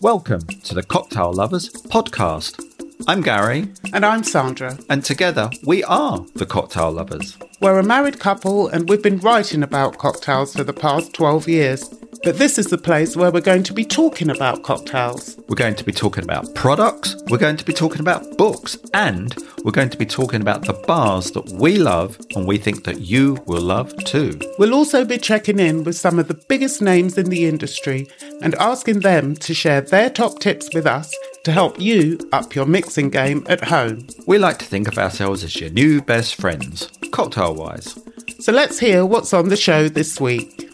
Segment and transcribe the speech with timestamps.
[0.00, 2.62] Welcome to the Cocktail Lovers podcast.
[3.08, 4.76] I'm Gary, And I'm Sandra.
[4.90, 7.38] and together we are the Cocktail Lovers.
[7.60, 11.88] We're a married couple and we've been writing about cocktails for the past 12 years.
[12.24, 15.36] But this is the place where we're going to be talking about cocktails.
[15.48, 19.34] We're going to be talking about products, we're going to be talking about books, and
[19.66, 23.00] we're going to be talking about the bars that we love and we think that
[23.00, 24.38] you will love too.
[24.60, 28.06] We'll also be checking in with some of the biggest names in the industry
[28.42, 31.12] and asking them to share their top tips with us
[31.42, 34.06] to help you up your mixing game at home.
[34.28, 37.98] We like to think of ourselves as your new best friends, cocktail wise.
[38.38, 40.70] So let's hear what's on the show this week.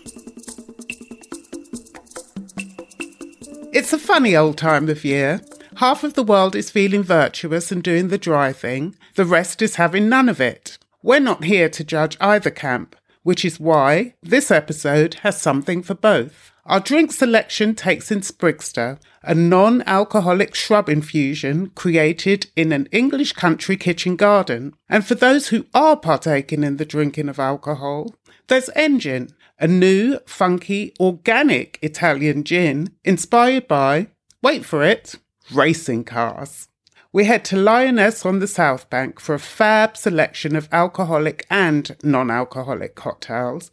[3.73, 5.41] It's a funny old time of year.
[5.77, 9.77] Half of the world is feeling virtuous and doing the dry thing, the rest is
[9.77, 10.79] having none of it.
[11.03, 15.95] We're not here to judge either camp, which is why this episode has something for
[15.95, 16.53] both.
[16.67, 23.33] Our drink selection takes in Sprigster, a non alcoholic shrub infusion created in an English
[23.33, 24.75] country kitchen garden.
[24.89, 28.15] And for those who are partaking in the drinking of alcohol,
[28.47, 34.09] there's Engine, a new, funky, organic Italian gin inspired by,
[34.41, 35.17] wait for it,
[35.51, 36.69] racing cars.
[37.15, 41.95] We head to Lyaness on the South Bank for a fab selection of alcoholic and
[42.03, 43.71] non alcoholic cocktails.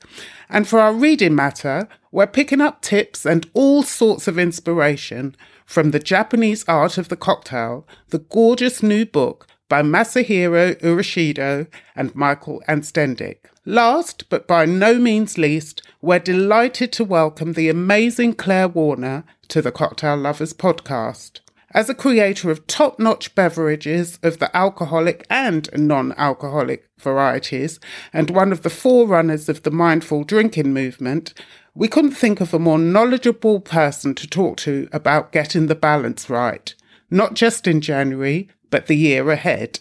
[0.50, 5.92] And for our reading matter, we're picking up tips and all sorts of inspiration from
[5.92, 12.62] the Japanese art of the cocktail, the gorgeous new book by Masahiro Urushido and Michael
[12.67, 13.38] Anstendig.
[13.64, 19.62] Last, but by no means least, we're delighted to welcome the amazing Claire Warner to
[19.62, 21.40] the Cocktail Lovers podcast.
[21.72, 27.80] As a creator of top notch beverages of the alcoholic and non alcoholic varieties,
[28.12, 31.36] and one of the forerunners of the mindful drinking movement,
[31.75, 36.28] we couldn't think of a more knowledgeable person to talk to about getting the balance
[36.28, 36.73] right,
[37.12, 39.80] not just in January, but the year ahead.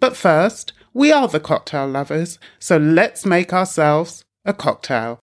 [0.00, 5.20] But first, we are the cocktail lovers, so let's make ourselves a cocktail.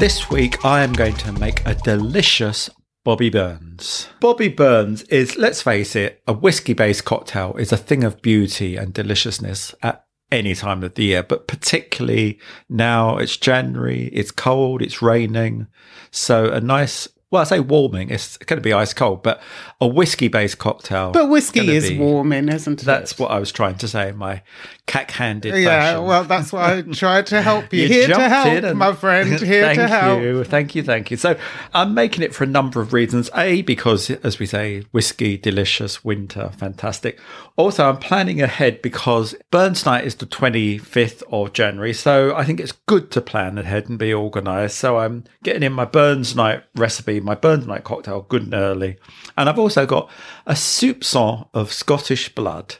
[0.00, 2.70] This week I am going to make a delicious
[3.04, 4.08] Bobby Burns.
[4.18, 8.76] Bobby Burns is, let's face it, a whiskey based cocktail is a thing of beauty
[8.76, 14.80] and deliciousness at any time of the year, but particularly now it's January, it's cold,
[14.80, 15.66] it's raining.
[16.10, 19.40] So a nice, well, I say warming, it's going to be ice cold, but
[19.80, 21.12] a whiskey based cocktail.
[21.12, 22.84] But whiskey is be- warming, isn't it?
[22.84, 24.42] That's what I was trying to say in my
[24.86, 26.04] cack handed Yeah, fashion.
[26.04, 27.82] well, that's why I tried to help you.
[27.82, 29.40] You here to help, and- my friend.
[29.50, 30.20] Here thank to help.
[30.22, 31.16] you, thank you, thank you.
[31.16, 31.38] So
[31.72, 33.30] I'm making it for a number of reasons.
[33.36, 37.20] A, because as we say, whiskey, delicious, winter, fantastic.
[37.56, 42.58] Also, I'm planning ahead because Burns Night is the 25th of January, so I think
[42.60, 44.78] it's good to plan ahead and be organised.
[44.78, 48.96] So I'm getting in my Burns Night recipe, my Burns Night cocktail, good and early,
[49.36, 50.10] and I've also got
[50.46, 52.76] a soupçon of Scottish blood.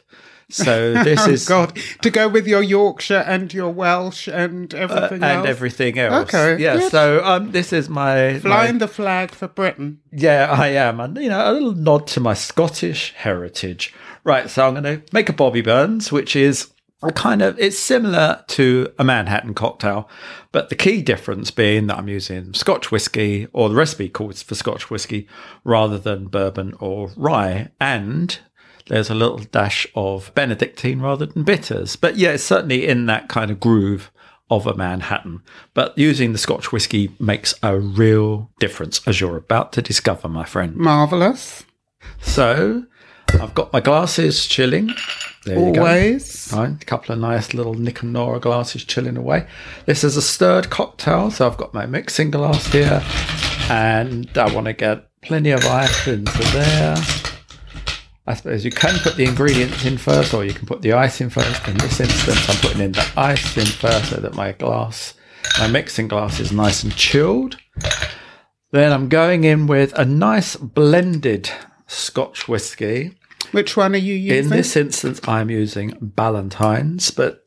[0.49, 5.23] So this Oh is God, to go with your Yorkshire and your Welsh and everything
[5.23, 5.47] Uh, and else.
[5.47, 6.33] everything else.
[6.33, 6.75] Okay, yeah.
[6.77, 6.91] good.
[6.91, 9.99] So um, this is my Flying my- the flag for Britain.
[10.11, 10.99] Yeah, I am.
[10.99, 13.93] And, you know, a little nod to my Scottish heritage.
[14.25, 14.49] Right.
[14.49, 16.67] So I'm going to make a Bobby Burns, which is
[17.03, 20.09] a kind of, it's similar to a Manhattan cocktail,
[20.51, 24.55] but the key difference being that I'm using Scotch whiskey, or the recipe calls for
[24.55, 25.27] Scotch whiskey,
[25.63, 27.71] rather than bourbon or rye.
[27.79, 28.37] And
[28.87, 31.95] there's a little dash of Benedictine rather than bitters.
[31.95, 34.11] But yeah, it's certainly in that kind of groove
[34.49, 35.41] of a Manhattan.
[35.73, 40.43] But using the Scotch whiskey makes a real difference, as you're about to discover, my
[40.43, 40.75] friend.
[40.75, 41.63] Marvelous.
[42.19, 42.83] So
[43.29, 44.93] I've got my glasses chilling.
[45.43, 45.57] There.
[45.57, 46.53] Always.
[46.53, 49.47] Right, a couple of nice little Nick and Nora glasses chilling away.
[49.87, 53.01] This is a stirred cocktail, so I've got my mixing glass here,
[53.69, 56.95] and I want to get plenty of ice into there.
[58.27, 61.21] I suppose you can put the ingredients in first, or you can put the ice
[61.21, 61.67] in first.
[61.67, 65.15] In this instance, I'm putting in the ice in first so that my glass,
[65.57, 67.57] my mixing glass, is nice and chilled.
[68.71, 71.49] Then I'm going in with a nice blended
[71.87, 73.17] Scotch whiskey.
[73.51, 74.45] Which one are you using?
[74.45, 77.45] In this instance, I'm using Ballantine's, but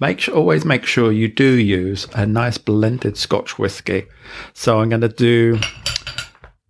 [0.00, 4.06] make sure, always make sure you do use a nice blended Scotch whiskey.
[4.52, 5.58] So I'm going to do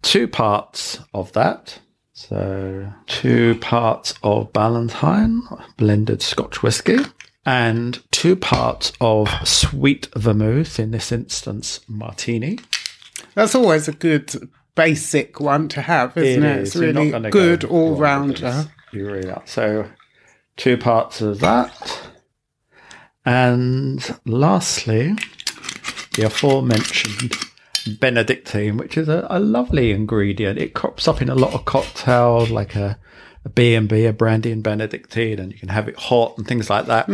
[0.02, 1.78] two parts of that.
[2.12, 5.42] So two parts of Ballantine
[5.76, 6.98] blended Scotch whiskey
[7.44, 12.58] and two parts of sweet vermouth, in this instance, martini.
[13.34, 14.32] That's always a good
[14.74, 16.62] basic one to have, isn't it?
[16.62, 16.68] is.
[16.68, 18.66] It's really good go all rounder.
[18.94, 19.42] You really are.
[19.44, 19.90] So
[20.56, 22.00] two parts of that.
[23.24, 25.16] And lastly,
[26.14, 27.32] the aforementioned
[27.98, 30.58] Benedictine, which is a, a lovely ingredient.
[30.58, 32.98] It crops up in a lot of cocktails, like a,
[33.44, 36.86] a B&B, a brandy and Benedictine, and you can have it hot and things like
[36.86, 37.08] that.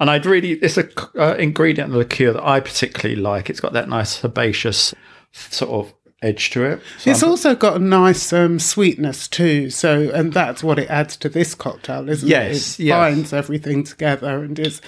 [0.00, 0.88] And I'd really, it's a
[1.18, 3.48] uh, ingredient in the liqueur that I particularly like.
[3.48, 4.94] It's got that nice herbaceous
[5.32, 6.80] sort of edge to it.
[6.98, 9.70] So It's also got a nice um, sweetness too.
[9.70, 12.82] So, and that's what it adds to this cocktail, isn't Yes, it?
[12.82, 12.96] It yes.
[12.96, 14.80] binds everything together, and is.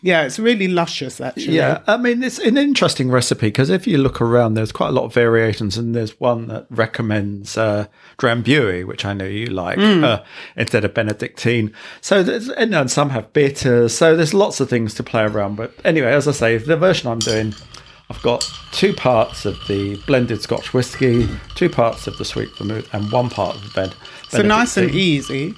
[0.00, 1.56] yeah, it's really luscious actually.
[1.56, 4.92] Yeah, I mean, it's an interesting recipe because if you look around, there's quite a
[4.92, 7.86] lot of variations, and there's one that recommends uh,
[8.16, 10.22] Drambuie, which I know you like, uh,
[10.56, 11.72] instead of Benedictine.
[12.00, 13.96] So, there's, and then some have bitters.
[13.96, 15.56] So, there's lots of things to play around.
[15.56, 17.54] But anyway, as I say, the version I'm doing,
[18.10, 22.88] I've got two parts of the blended Scotch whiskey, two parts of the sweet vermouth,
[22.94, 23.94] and one part of the bed.
[24.28, 25.54] So nice and easy.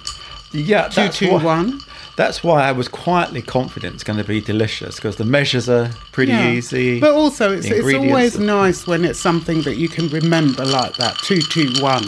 [0.51, 1.79] Yeah, Two, that's two, why- one.
[2.17, 5.89] That's why I was quietly confident it's going to be delicious because the measures are
[6.11, 6.51] pretty Yeah.
[6.51, 6.99] easy.
[6.99, 11.17] But also, it's, it's always nice when it's something that you can remember like that.
[11.19, 12.03] Two, two, one.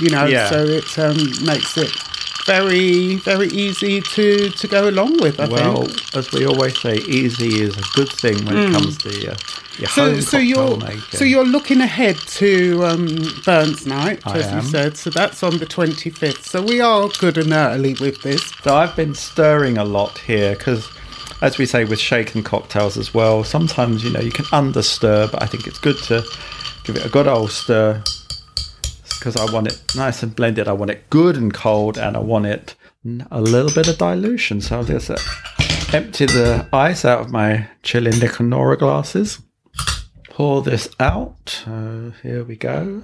[0.00, 0.50] You know, Yeah.
[0.50, 1.16] so it um,
[1.46, 1.90] makes it
[2.44, 5.38] very, very easy to to go along with.
[5.38, 6.16] I Well, think.
[6.16, 9.34] as we always say, easy is a good thing when it comes to your,
[9.78, 9.88] your.
[9.88, 10.80] So, so you're
[11.10, 13.06] so you're looking ahead to um,
[13.44, 14.58] Burns Night, I as am.
[14.58, 14.96] you said.
[14.96, 16.46] So that's on the twenty fifth.
[16.46, 18.42] So we are good and early with this.
[18.62, 20.88] So I've been stirring a lot here because,
[21.42, 25.42] as we say with shaken cocktails as well, sometimes you know you can understir, but
[25.42, 26.22] I think it's good to
[26.84, 28.02] give it a good old stir
[29.18, 30.68] because I want it nice and blended.
[30.68, 32.74] I want it good and cold, and I want it
[33.30, 34.60] a little bit of dilution.
[34.60, 35.16] So I'll just uh,
[35.92, 39.40] empty the ice out of my chili Nick and Nora glasses.
[40.36, 41.64] Pour this out.
[41.66, 43.02] Uh, here we go.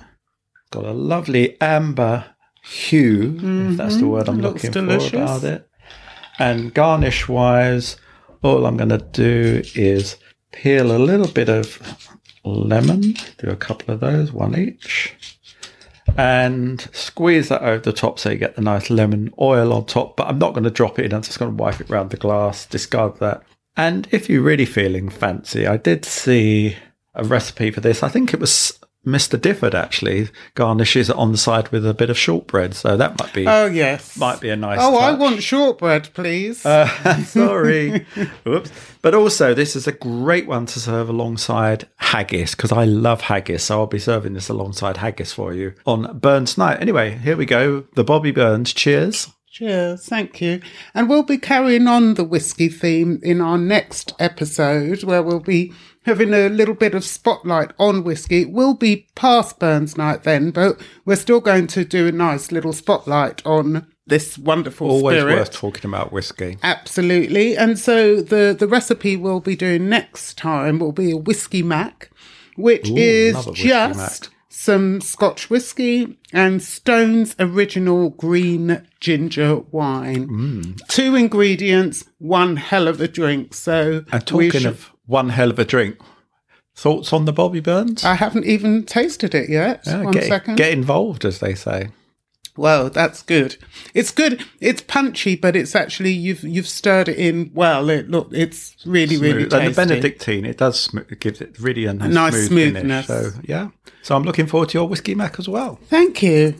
[0.71, 2.27] Got a lovely amber
[2.63, 3.39] hue,
[3.71, 4.45] if that's the word I'm Mm-hmm.
[4.45, 5.11] Looks looking delicious.
[5.13, 5.67] for about it.
[6.39, 7.97] And garnish wise,
[8.43, 10.17] all I'm going to do is
[10.53, 15.39] peel a little bit of lemon, do a couple of those, one each,
[16.19, 20.19] and squeeze that over the top so you get the nice lemon oil on top.
[20.19, 22.11] But I'm not going to drop it in, I'm just going to wipe it around
[22.11, 23.43] the glass, discard that.
[23.75, 26.77] And if you're really feeling fancy, I did see
[27.15, 28.03] a recipe for this.
[28.03, 29.37] I think it was Mr.
[29.37, 32.75] Difford actually garnishes it on the side with a bit of shortbread.
[32.75, 34.79] So that might be Oh yes, might be a nice.
[34.81, 36.65] Oh, I want shortbread, please.
[36.65, 36.87] Uh,
[37.25, 38.07] sorry.
[38.45, 38.71] Whoops.
[39.03, 43.65] But also, this is a great one to serve alongside haggis because I love haggis.
[43.65, 46.81] So I'll be serving this alongside haggis for you on Burns Night.
[46.81, 47.85] Anyway, here we go.
[47.95, 48.73] The Bobby Burns.
[48.73, 49.29] Cheers.
[49.51, 50.63] Cheers, thank you.
[50.95, 55.75] And we'll be carrying on the whiskey theme in our next episode, where we'll be
[56.05, 58.43] having a little bit of spotlight on whiskey.
[58.43, 62.51] It will be past Burns Night then, but we're still going to do a nice
[62.53, 65.37] little spotlight on this wonderful Always spirit.
[65.37, 66.59] worth talking about whiskey.
[66.63, 67.57] Absolutely.
[67.57, 72.11] And so the, the recipe we'll be doing next time will be a whiskey mac,
[72.57, 74.33] which Ooh, is love a whiskey just mac.
[74.49, 80.29] some Scotch whiskey and Stone's original green ginger wine.
[80.29, 80.87] Mm.
[80.89, 83.55] Two ingredients, one hell of a drink.
[83.55, 85.99] So And talking should- of one hell of a drink,
[86.75, 88.05] thoughts on the Bobby Burns?
[88.05, 89.83] I haven't even tasted it yet.
[89.87, 90.57] Yeah, One get, second.
[90.57, 91.91] get involved, as they say.
[92.55, 93.57] Well, that's good.
[93.95, 94.45] It's good.
[94.61, 97.89] It's punchy, but it's actually you've you've stirred it in well.
[97.89, 99.55] It look, it's really really Smooth.
[99.55, 99.77] And the.
[99.77, 103.07] Benedictine, it does sm- it gives it really a nice, nice smooth smoothness.
[103.07, 103.33] finish.
[103.33, 103.69] So yeah,
[104.03, 105.79] so I'm looking forward to your whiskey mac as well.
[105.89, 106.55] Thank you.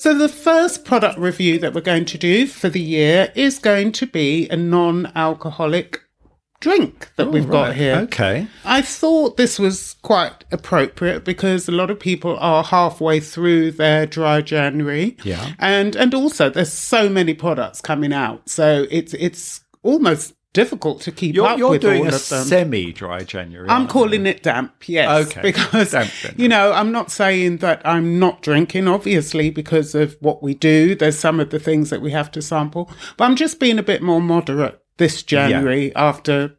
[0.00, 3.92] So, the first product review that we're going to do for the year is going
[3.92, 6.00] to be a non alcoholic
[6.60, 7.96] drink that we've got Right, here.
[7.96, 8.46] Okay.
[8.64, 14.06] I thought this was quite appropriate because a lot of people are halfway through their
[14.06, 15.18] dry January.
[15.22, 15.52] Yeah.
[15.58, 18.48] And and also there's so many products coming out.
[18.48, 22.28] So it's it's almost difficult to keep You're, up you're with doing all a of
[22.28, 22.44] them.
[22.44, 23.68] semi-dry January.
[23.68, 24.32] I'm calling you?
[24.32, 25.26] it damp, yes.
[25.28, 30.16] Okay, Because, damp you know, I'm not saying that I'm not drinking, obviously, because of
[30.20, 30.94] what we do.
[30.94, 32.90] There's some of the things that we have to sample.
[33.16, 36.56] But I'm just being a bit more moderate this January after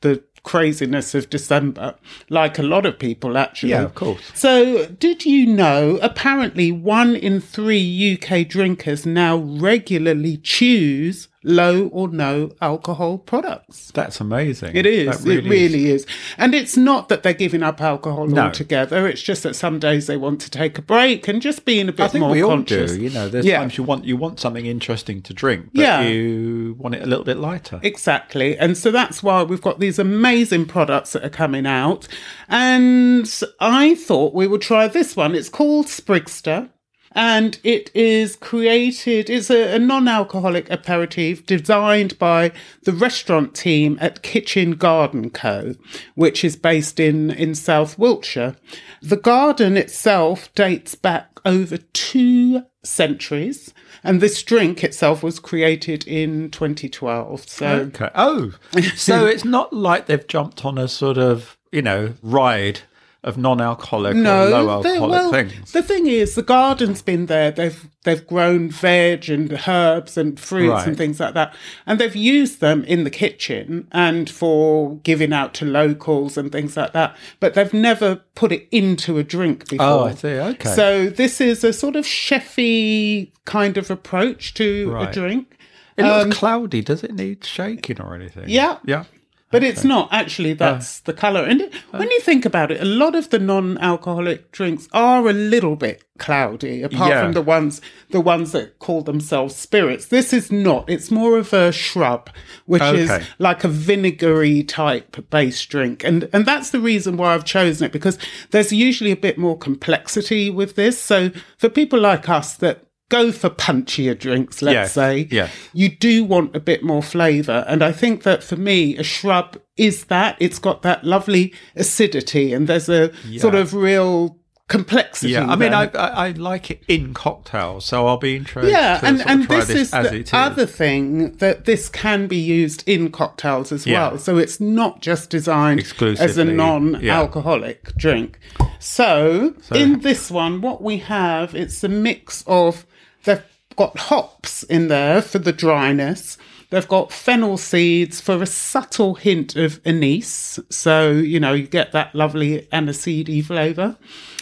[0.00, 1.94] the craziness of December,
[2.28, 3.70] like a lot of people, actually.
[3.70, 4.20] Yeah, of course.
[4.34, 12.08] So, did you know apparently one in three UK drinkers now regularly choose low or
[12.08, 13.90] no alcohol products.
[13.92, 14.76] That's amazing.
[14.76, 15.24] It is.
[15.24, 16.06] That it really is.
[16.38, 18.42] And it's not that they're giving up alcohol No.
[18.44, 19.06] altogether.
[19.08, 21.92] It's just that some days they want to take a break and just being a
[21.92, 22.92] bit I think more we all conscious.
[22.92, 23.00] do.
[23.02, 23.58] You know, there's Yeah.
[23.58, 26.02] times you want you want something interesting to drink, but Yeah.
[26.02, 27.80] you want it a little bit lighter.
[27.82, 28.56] Exactly.
[28.56, 32.06] And so that's why we've got these amazing products that are coming out.
[32.48, 33.28] And
[33.60, 35.34] I thought we would try this one.
[35.34, 36.68] It's called Sprigster.
[37.14, 42.52] And it is created, it's a, a non alcoholic aperitif designed by
[42.82, 45.74] the restaurant team at Kitchen Garden Co.,
[46.14, 48.56] which is based in, in South Wiltshire.
[49.02, 56.50] The garden itself dates back over two centuries, and this drink itself was created in
[56.50, 57.48] 2012.
[57.48, 58.10] So, Okay.
[58.14, 58.52] Oh,
[58.96, 62.80] so it's not like they've jumped on a sort of you know ride
[63.24, 65.70] of non-alcoholic or low-alcoholic well, things.
[65.72, 67.52] the thing is, the garden's been there.
[67.52, 70.88] They've they've grown veg and herbs and fruits Right.
[70.88, 71.54] and things like that,
[71.86, 76.76] and they've used them in the kitchen and for giving out to locals and things
[76.76, 77.16] like that.
[77.38, 79.86] But they've never put it into a drink before.
[79.86, 80.28] Oh, I see.
[80.34, 80.74] Okay.
[80.74, 85.08] So this is a sort of chefy kind of approach to Right.
[85.08, 85.56] a drink.
[85.96, 86.80] it looks cloudy.
[86.80, 88.44] Does it need shaking or anything?
[88.44, 88.78] um, Yeah.
[88.84, 89.04] Yeah.
[89.52, 90.52] But it's not actually.
[90.52, 90.56] Uh.
[90.56, 91.44] That's the color.
[91.44, 95.32] And it- when you think about it, a lot of the non-alcoholic drinks are a
[95.32, 97.22] little bit cloudy, apart Yeah.
[97.22, 97.80] from the ones
[98.10, 100.06] the ones that call themselves spirits.
[100.06, 100.88] This is not.
[100.88, 102.30] It's more of a shrub,
[102.66, 107.44] which is like a vinegary type base drink, and and that's the reason why I've
[107.44, 108.18] chosen it because
[108.50, 110.98] there's usually a bit more complexity with this.
[110.98, 115.50] So for people like us that go for punchier drinks, let's Yes, say, yes.
[115.72, 117.64] you do want a bit more flavour.
[117.68, 120.36] And I think that for me, a shrub is that.
[120.40, 124.38] It's got that lovely acidity and there's a sort of real
[124.68, 125.32] complexity.
[125.32, 125.46] Yeah.
[125.52, 125.74] I mean.
[125.74, 128.70] I, I I like it in cocktails, so I'll be interested.
[128.70, 130.30] yeah, to and, and try this, is the is.
[130.32, 134.08] other thing that this can be used in cocktails as Yeah.
[134.08, 134.18] well.
[134.18, 138.38] So it's not just designed as a non-alcoholic drink.
[138.78, 142.86] So, in this one, what we have it's a mix of
[143.24, 143.42] they've
[143.76, 146.38] got hops in there for the dryness.
[146.70, 150.58] They've got fennel seeds for a subtle hint of anise.
[150.70, 153.96] So, you know, you get that lovely aniseedy flavour.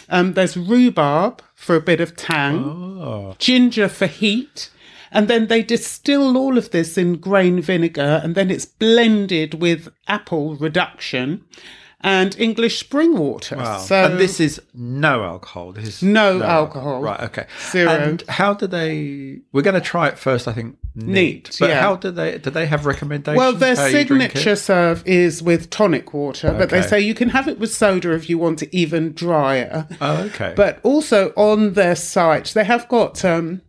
[0.09, 3.35] Um, there's rhubarb for a bit of tang Oh.
[3.37, 4.69] ginger for heat.
[5.11, 9.89] And then they distill all of this in grain vinegar and then it's blended with
[10.07, 11.43] apple reduction
[12.03, 13.57] and English spring water.
[13.57, 13.77] Wow.
[13.79, 15.71] So and this is no alcohol.
[15.71, 17.01] This is No alcohol.
[17.01, 17.19] Right.
[17.21, 17.45] Okay.
[17.71, 17.91] Zero.
[17.91, 19.39] And how do they?
[19.51, 20.47] We're going to try it first.
[20.47, 21.07] I think neat.
[21.07, 21.81] Neat, But yeah.
[21.81, 22.37] how do they?
[22.37, 23.37] Do they have recommendations?
[23.37, 24.37] well, their how you drink it?
[24.37, 28.11] signature serve is with tonic water, but they say you can have it with soda
[28.13, 29.87] if you want it even drier.
[30.01, 30.53] Oh, okay.
[30.55, 33.61] But also on their site, they have got um,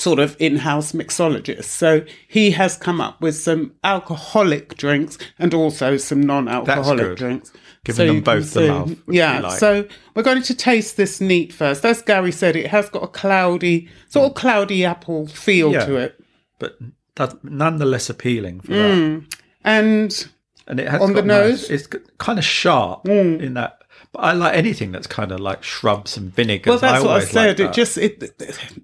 [0.00, 1.64] sort of in house mixologist.
[1.64, 7.52] So he has come up with some alcoholic drinks and also some non alcoholic drinks.
[7.84, 9.40] Giving So them both the love, Yeah.
[9.40, 9.58] like.
[9.58, 11.82] So we're going to taste this neat first.
[11.84, 15.86] As Gary said, it has got a cloudy, sort of cloudy apple feel Yeah.
[15.86, 16.16] to it.
[16.58, 16.76] but
[17.16, 18.90] that's nonetheless appealing for that.
[18.98, 19.32] Mm.
[19.64, 20.28] And
[20.66, 21.26] And it has On the nice-
[21.62, 21.68] nose?
[21.68, 21.70] Mm.
[21.70, 21.88] it's
[22.18, 23.78] kind of sharp in that.
[24.12, 26.70] But I like anything that's kind of like shrubs and vinegar.
[26.70, 27.60] well, that's what I always like said.
[27.60, 28.32] it just it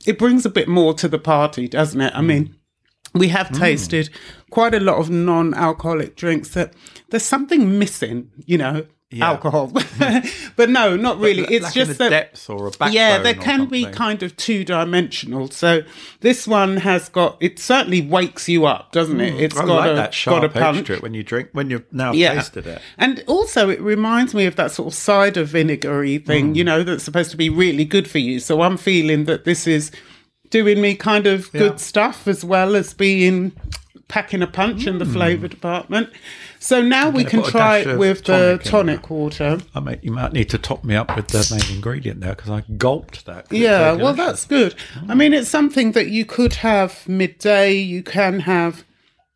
[0.06, 2.12] it brings a bit more to the party, doesn't it?
[2.14, 2.26] I Mm.
[2.26, 2.54] mean,
[3.14, 4.10] we have tasted
[4.50, 6.74] quite a lot of non-alcoholic drinks that
[7.10, 8.86] there's something missing, you know,
[9.20, 9.68] alcohol.
[10.56, 11.44] but no, not really.
[11.44, 12.92] it's Lacking just that depth or a backbone.
[12.92, 15.48] yeah, there can be kind of two dimensional.
[15.50, 15.82] So
[16.20, 19.40] this one has got it certainly wakes you up, doesn't it?
[19.40, 20.86] It's Mm, I got like a that sharp got a punch.
[20.88, 22.34] to it when you drink when you've now Yeah.
[22.34, 22.82] tasted it.
[22.98, 26.56] And also, it reminds me of that sort of cider vinegary thing, Mm.
[26.56, 28.40] you know, that's supposed to be really good for you.
[28.40, 29.90] So I'm feeling that this is
[30.50, 33.52] doing me kind of good stuff as well as being
[34.08, 36.08] packing a punch in the flavour department.
[36.58, 39.58] So now we can try it with the tonic water.
[39.74, 42.50] I mean, you might need to top me up with the main ingredient there because
[42.50, 43.50] I gulped that.
[43.50, 44.74] Yeah, well, that's good.
[45.08, 48.84] I mean, it's something that you could have midday, you can have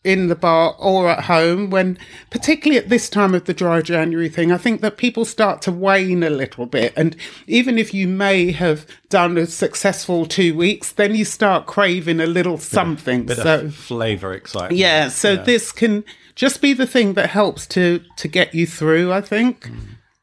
[0.02, 1.98] in the bar or at home when
[2.30, 5.70] particularly at this time of the dry january thing i think that people start to
[5.70, 7.14] wane a little bit and
[7.46, 12.26] even if you may have done a successful two weeks then you start craving a
[12.26, 14.78] little something bit so of flavour excitement.
[14.78, 16.02] yeah so this can
[16.40, 19.70] just be the thing that helps to to get you through i think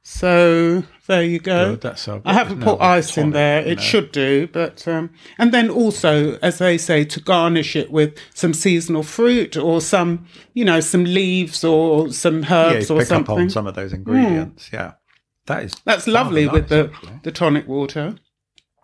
[0.03, 3.61] so there you go Good, that's so I haven't put ice in there.
[3.61, 3.81] It no.
[3.89, 8.53] should do, but um, and then also, as they say, to garnish it with some
[8.53, 13.11] seasonal fruit or some, you know, some leaves or some Yeah, herbs you or pick
[13.11, 14.69] up on some of those ingredients.
[14.73, 14.93] Yeah,
[15.45, 17.19] that is That's lovely with the actually.
[17.23, 18.15] the tonic water,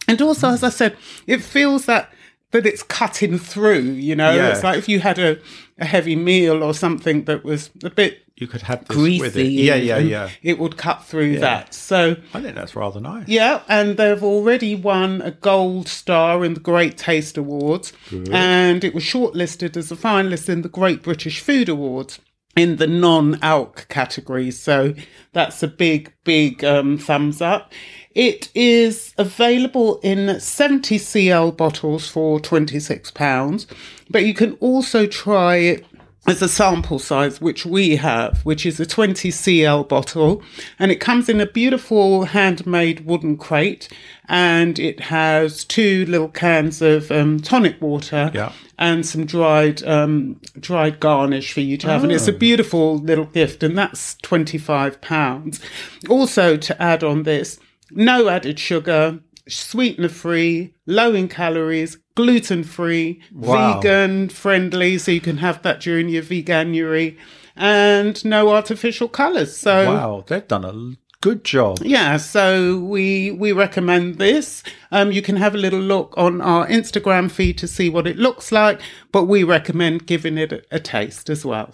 [0.08, 0.96] and also, as I said,
[1.28, 2.10] it feels that
[2.52, 3.82] that it's cutting through.
[3.82, 4.50] You know, Yeah.
[4.52, 5.40] it's like if you had a,
[5.78, 9.42] a heavy meal or something that was a bit You could have this with it.
[9.44, 9.54] greasy.
[9.54, 10.30] Yeah, yeah, yeah.
[10.42, 11.74] It would cut through that.
[11.74, 13.28] So I think that's rather nice.
[13.28, 17.92] yeah, and they've already won a gold star in the Great Taste Awards,
[18.32, 22.20] and it was shortlisted as a finalist in the Great British Food Awards
[22.56, 24.52] in the non-alc category.
[24.52, 24.94] So
[25.32, 27.74] that's a big, big um, thumbs up.
[28.16, 33.66] It is available in 70 cl bottles for £26,
[34.10, 35.86] but you can also try it
[36.26, 40.42] as a sample size, which we have, which is a 20 cl bottle,
[40.80, 43.90] and it comes in a beautiful handmade wooden crate,
[44.30, 48.54] and it has two little cans of um, tonic water Yeah.
[48.80, 53.26] and some dried um, dried garnish for you to have, and it's a beautiful little
[53.26, 55.60] gift, and that's 25 pounds.
[56.08, 57.60] Also, to add on this,
[57.92, 59.20] no added sugar.
[59.50, 63.82] Sweetener free, low in calories, gluten free, Wow.
[63.82, 67.18] vegan friendly, so you can have that during your veganuary,
[67.58, 69.58] and no artificial colours.
[69.58, 71.80] So Wow, they've done a good job.
[71.84, 74.64] yeah, so we we recommend this.
[74.94, 78.16] Um, you can have a little look on our Instagram feed to see what it
[78.18, 78.80] looks like,
[79.12, 81.72] but we recommend giving it a, a taste as well.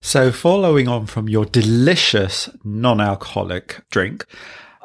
[0.00, 4.24] So, following on from your delicious non alcoholic drink,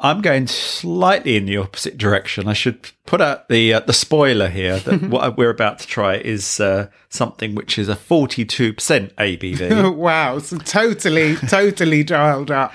[0.00, 2.46] I'm going slightly in the opposite direction.
[2.46, 6.16] I should put out the uh, the spoiler here that what we're about to try
[6.16, 8.74] is uh, something which is a 42%
[9.14, 9.94] ABV.
[9.96, 12.72] wow, so totally, totally dialed up.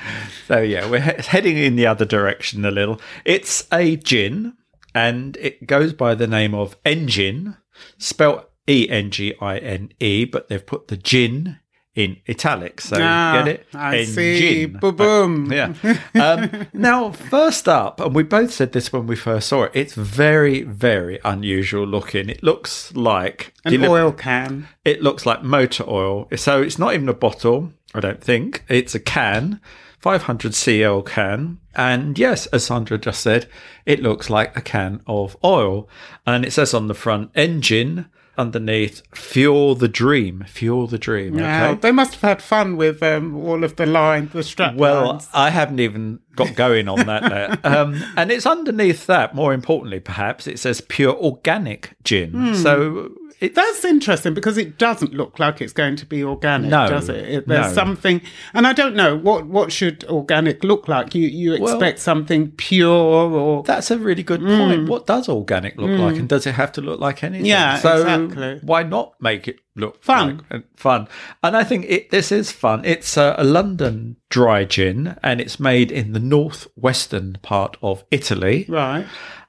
[0.48, 3.00] so, yeah, we're he- heading in the other direction a little.
[3.24, 4.58] It's a gin
[4.94, 7.58] and it goes by the name of Engine,
[7.98, 11.60] spelt E N G I N E, but they've put the gin
[11.96, 12.86] in italics.
[12.86, 13.68] So, Ah, get it?
[13.74, 14.64] I see.
[14.64, 14.80] Engine.
[14.96, 15.52] Boom.
[15.54, 15.74] Yeah.
[16.16, 19.94] Um, now, first up, and we both said this when we first saw it, it's
[19.94, 22.30] very, very unusual looking.
[22.30, 24.68] It looks like An deli- oil can.
[24.84, 26.28] It looks like motor oil.
[26.36, 28.64] So it's not even a bottle, I don't think.
[28.68, 29.62] It's a can,
[30.00, 31.60] 500 cl can.
[31.76, 33.48] And yes, as Sandra just said,
[33.86, 35.88] it looks like a can of oil.
[36.26, 38.08] And it says on the front, engine.
[38.38, 41.36] Underneath, fuel the dream, fuel the dream.
[41.38, 41.80] Wow, Okay.
[41.82, 45.30] they must have had fun with um, all of the line, the strap Well, lines.
[45.34, 47.60] I haven't even got going on that yet.
[47.64, 52.32] Um, and it's underneath that, more importantly, perhaps, it says pure organic gin.
[52.32, 52.54] Hmm.
[52.56, 53.12] So
[53.44, 57.10] it, That's interesting because it doesn't look like it's going to be organic, No, does
[57.10, 57.16] it?
[57.30, 57.74] it there's no.
[57.74, 58.22] something,
[58.54, 61.14] and I don't know what what should organic look like.
[61.14, 64.82] You you Well- expect something pure or that's a really good point.
[64.82, 64.88] Mm.
[64.88, 66.16] What does organic look like?
[66.16, 66.28] And mm.
[66.30, 67.46] does it have to look like anything?
[67.46, 68.60] Yeah, so exactly.
[68.64, 70.38] why not make it look Fun.
[70.38, 71.08] like- and fun?
[71.44, 72.86] And I think it, this is fun.
[72.86, 78.66] It's a, a London dry gin and it's made in the northwestern part of Italy.
[78.70, 79.06] right.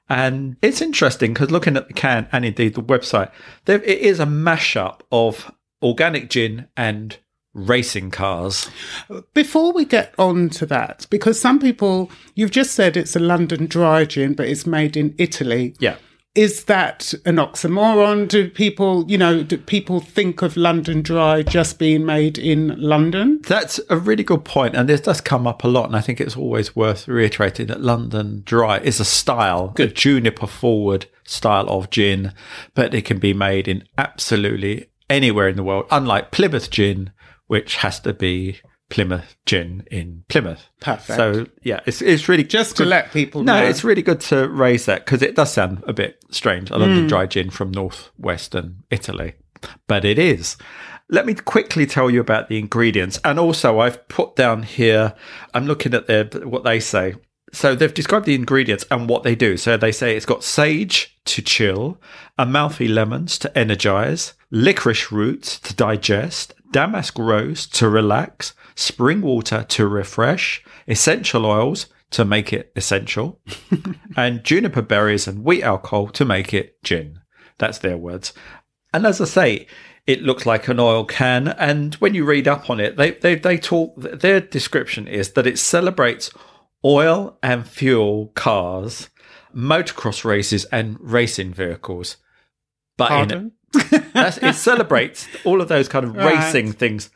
[0.09, 3.31] And it's interesting because looking at the can and indeed the website,
[3.65, 7.17] there, it is a mashup of organic gin and
[7.53, 8.69] racing cars.
[9.33, 13.65] Before we get on to that, because some people, you've just said it's a London
[13.65, 15.73] dry gin, but it's made in Italy.
[15.79, 15.95] Yeah.
[16.35, 18.27] Is that an oxymoron?
[18.27, 23.39] Do people, you know, do people think of London dry just being made in London?
[23.47, 25.85] That's a really good point, and this does come up a lot.
[25.85, 30.47] And I think it's always worth reiterating that London Dry is a style, a juniper
[30.47, 32.33] forward style of gin,
[32.73, 35.85] but it can be made in absolutely anywhere in the world.
[35.89, 37.13] Unlike Plymouth gin,
[37.47, 40.69] which has to be Plymouth gin in Plymouth.
[40.79, 41.17] Perfect.
[41.17, 43.65] So yeah, it's it's really Just to good- let people No, know.
[43.65, 46.69] it's really good to raise that because it does sound a bit strange.
[46.69, 47.09] A London mm.
[47.09, 49.33] dry gin from northwestern Italy,
[49.87, 50.57] but it is.
[51.09, 55.13] Let me quickly tell you about the ingredients, and also I've put down here.
[55.53, 57.15] I'm looking at their what they say.
[57.53, 59.55] So they've described the ingredients and what they do.
[59.55, 62.01] So they say it's got sage to chill,
[62.37, 69.87] Amalfi lemons to energize, licorice roots to digest, damask rose to relax, spring water to
[69.87, 73.39] refresh, essential oils to make it essential,
[74.17, 77.21] and juniper berries and wheat alcohol to make it gin.
[77.59, 78.33] That's their words.
[78.93, 79.67] And as I say,
[80.05, 81.47] it looks like an oil can.
[81.47, 85.47] And when you read up on it, they, they, they talk, their description is that
[85.47, 86.29] it celebrates
[86.83, 89.09] oil and fuel cars,
[89.55, 92.17] motocross races, and racing vehicles.
[92.97, 93.43] But Pardon?
[93.43, 96.35] that's, it celebrates all of those kind of Right.
[96.37, 97.09] racing things,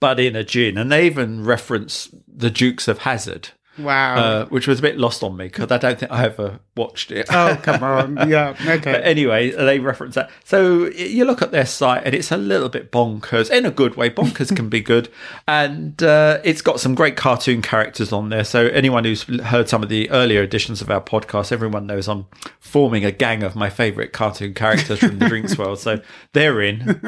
[0.00, 0.76] but in a gin.
[0.78, 3.50] And they even reference the Dukes of Hazzard.
[3.78, 4.16] Wow.
[4.16, 7.10] uh, which was a bit lost on me because I don't think I ever watched
[7.10, 7.26] it.
[7.30, 8.16] oh, come on.
[8.28, 8.54] Yeah.
[8.60, 8.92] Okay.
[8.92, 10.30] But anyway, they reference that.
[10.44, 13.96] So you look at their site, and it's a little bit bonkers in a good
[13.96, 14.10] way.
[14.10, 15.08] Bonkers can be good,
[15.48, 18.44] and uh, it's got some great cartoon characters on there.
[18.44, 22.26] So anyone who's heard some of the earlier editions of our podcast, everyone knows I'm
[22.60, 25.78] forming a gang of my favourite cartoon characters from the drinks world.
[25.78, 26.00] So
[26.32, 27.00] they're in,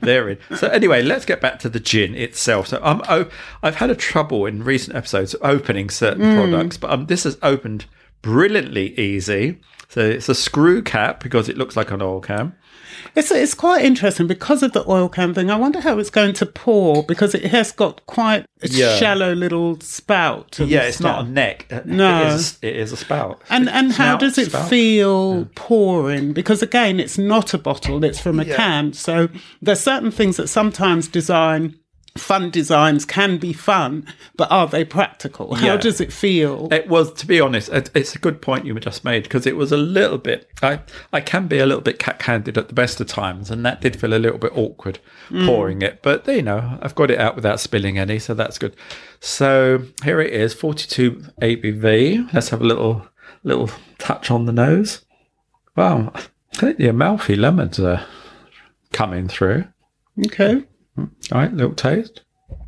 [0.00, 0.38] they're in.
[0.56, 2.68] So anyway, let's get back to the gin itself.
[2.68, 3.28] So I'm, oh,
[3.62, 7.86] I've had a trouble in recent episodes opening certain products, but um, this has opened
[8.22, 9.60] brilliantly easy.
[9.88, 12.54] So it's a screw cap because it looks like an oil can.
[13.14, 15.50] It's it's quite interesting because of the oil can thing.
[15.50, 18.96] I wonder how it's going to pour because it has got quite a Yeah.
[18.96, 20.58] shallow little spout.
[20.60, 21.16] Yeah, it's stuff.
[21.16, 21.66] not a neck.
[21.84, 22.22] No.
[22.22, 23.42] it is, it is a spout.
[23.50, 24.70] And and how does it spout.
[24.70, 26.32] feel pouring?
[26.32, 28.56] Because again, it's not a bottle; it's from a Yeah.
[28.56, 28.92] can.
[28.94, 29.28] So
[29.60, 31.74] there's certain things that sometimes design,
[32.16, 35.54] fun designs can be fun, but are they practical?
[35.54, 35.76] How Yeah.
[35.76, 36.68] does it feel?
[36.70, 39.56] It was, to be honest, it, it's a good point you just made because it
[39.56, 40.48] was a little bit.
[40.62, 40.80] I
[41.12, 43.96] I can be a little bit cat-handed at the best of times, and that did
[43.96, 44.98] feel a little bit awkward
[45.30, 45.46] mm.
[45.46, 46.00] pouring it.
[46.02, 48.76] But you know, I've got it out without spilling any, so that's good.
[49.20, 52.32] So here it is, forty-two ABV.
[52.34, 53.06] Let's have a little
[53.44, 55.04] little touch on the nose.
[55.76, 56.22] Wow, I
[56.56, 58.04] think the Amalfi lemons are
[58.92, 59.64] coming through.
[60.26, 60.64] Okay,
[60.98, 62.20] All right, little taste.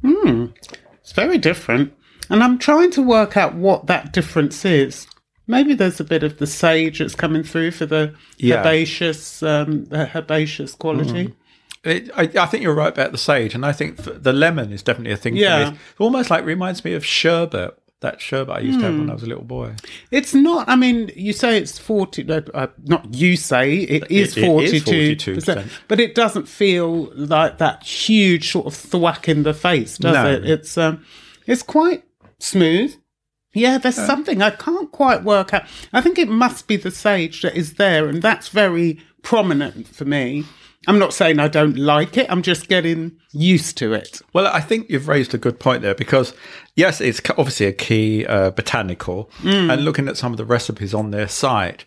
[0.03, 1.93] it's very different,
[2.31, 5.07] and I'm trying to work out what that difference is.
[5.47, 8.61] Maybe there's a bit of the sage that's coming through for the Yeah.
[8.61, 11.35] herbaceous, um, the herbaceous quality.
[11.85, 14.83] It, I, I think you're right about the sage, and I think the lemon is
[14.83, 15.67] definitely a thing Yeah.
[15.67, 15.77] for me.
[15.77, 19.01] It almost like reminds me of sherbet, that sherbet I used to have Hmm.
[19.01, 19.73] when I was a little boy.
[20.11, 20.69] It's not.
[20.69, 22.23] I mean, you say it's forty.
[22.23, 25.67] no, Uh, not you say it is is forty-two 42%.
[25.89, 30.31] but it doesn't feel like that huge sort of thwack in the face, does No.
[30.33, 30.45] it?
[30.49, 31.05] It's um,
[31.47, 32.05] it's quite
[32.39, 32.95] smooth.
[33.57, 35.63] Yeah, there's something I can't quite work out.
[35.93, 40.05] I think it must be the sage that is there, and that's very prominent for
[40.05, 40.45] me.
[40.87, 42.27] I'm not saying I don't like it.
[42.31, 44.21] I'm just getting used to it.
[44.33, 46.35] Well, I think you've raised a good point there because,
[46.77, 49.73] yes, it's obviously a key uh, botanical, Mm.
[49.73, 51.85] and looking at some of the recipes on their site,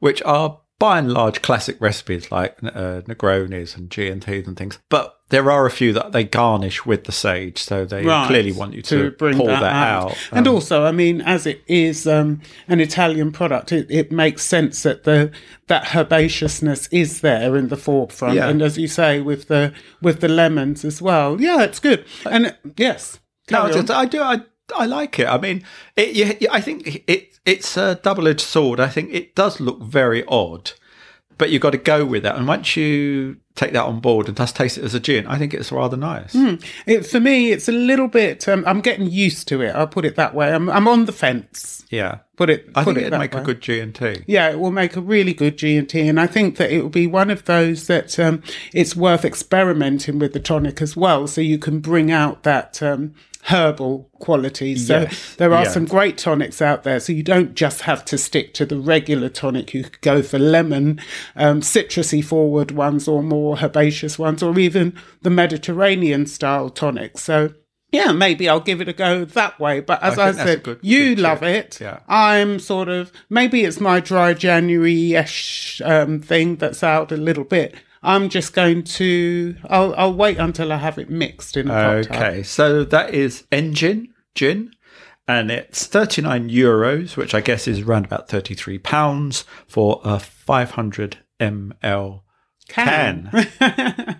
[0.00, 5.14] which are by and large classic recipes like uh, Negronis and G&Ts and things, but
[5.30, 8.72] there are a few that they garnish with the sage, so they Right, clearly want
[8.74, 10.16] you to, pull that, out.
[10.32, 14.42] And Um, also, I mean, as it is um, an Italian product, it, it makes
[14.42, 15.30] sense that the
[15.66, 15.84] that
[16.22, 18.48] herbaceousness is there in the forefront, Yeah.
[18.48, 21.40] and as you say, with the with the lemons as well.
[21.40, 22.04] Yeah, it's good.
[22.30, 23.18] And yes,
[23.50, 23.70] No, on.
[23.70, 24.20] it's- I do.
[24.22, 24.40] I
[24.76, 25.26] I like it.
[25.28, 25.62] I mean,
[25.96, 28.80] it, you- I think it it's a double edged sword.
[28.80, 30.72] I think it does look very odd,
[31.38, 32.36] but you've got to go with that.
[32.36, 35.38] And once you take that on board and just taste it as a gin, I
[35.38, 36.34] think it's rather nice.
[36.86, 38.46] It, for me, it's a little bit.
[38.48, 39.74] Um, I'm getting used to it.
[39.74, 40.52] I'll put it that way.
[40.52, 41.84] I'm I'm on the fence.
[41.90, 42.68] Yeah, Put it.
[42.74, 43.40] I put think it it'd make way.
[43.40, 44.22] a good G and T.
[44.26, 46.82] Yeah, it will make a really good G and T, and I think that it
[46.82, 48.42] will be one of those that um,
[48.74, 53.14] it's worth experimenting with the tonic as well, so you can bring out that um,
[53.44, 54.86] herbal qualities.
[54.86, 55.70] So there are yeah.
[55.70, 59.28] some great tonics out there, so you don't just have to stick to the regular
[59.28, 59.74] tonic.
[59.74, 61.00] You could go for lemon,
[61.36, 67.18] um, citrusy forward ones, or more herbaceous ones, or even the Mediterranean style tonic.
[67.18, 67.54] So.
[67.90, 69.80] Yeah, maybe I'll give it a go that way.
[69.80, 71.80] But as I, a said, good- you good love it.
[71.80, 72.00] Yeah.
[72.06, 77.44] I'm sort of maybe it's my dry January ish um, thing that's out a little
[77.44, 77.74] bit.
[78.02, 79.56] I'm just going to.
[79.68, 82.16] I'll I'll wait until I have it mixed in a cocktail.
[82.16, 84.72] Okay, so that is engine gin,
[85.26, 90.00] and it's thirty nine euros, which I guess is around about thirty three pounds for
[90.04, 92.22] a five hundred ml
[92.68, 93.30] can.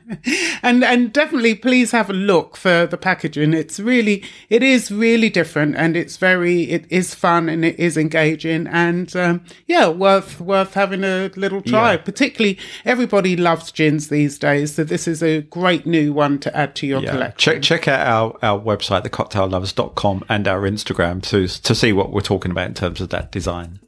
[0.62, 3.54] and and definitely please have a look for the packaging.
[3.54, 7.96] It's really it is really different and it's very it is fun and it is
[7.96, 11.92] engaging and um, yeah worth worth having a little try.
[11.92, 11.98] Yeah.
[11.98, 16.74] Particularly everybody loves gins these days, so this is a great new one to add
[16.76, 17.11] to your Yeah.
[17.12, 17.54] collection.
[17.54, 18.06] Check check out
[18.42, 22.74] our, our website, thecocktaillovers.com, and our Instagram to to see what we're talking about in
[22.74, 23.80] terms of that design.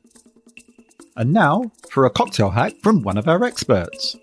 [1.16, 4.16] And now for a cocktail hack from one of our experts.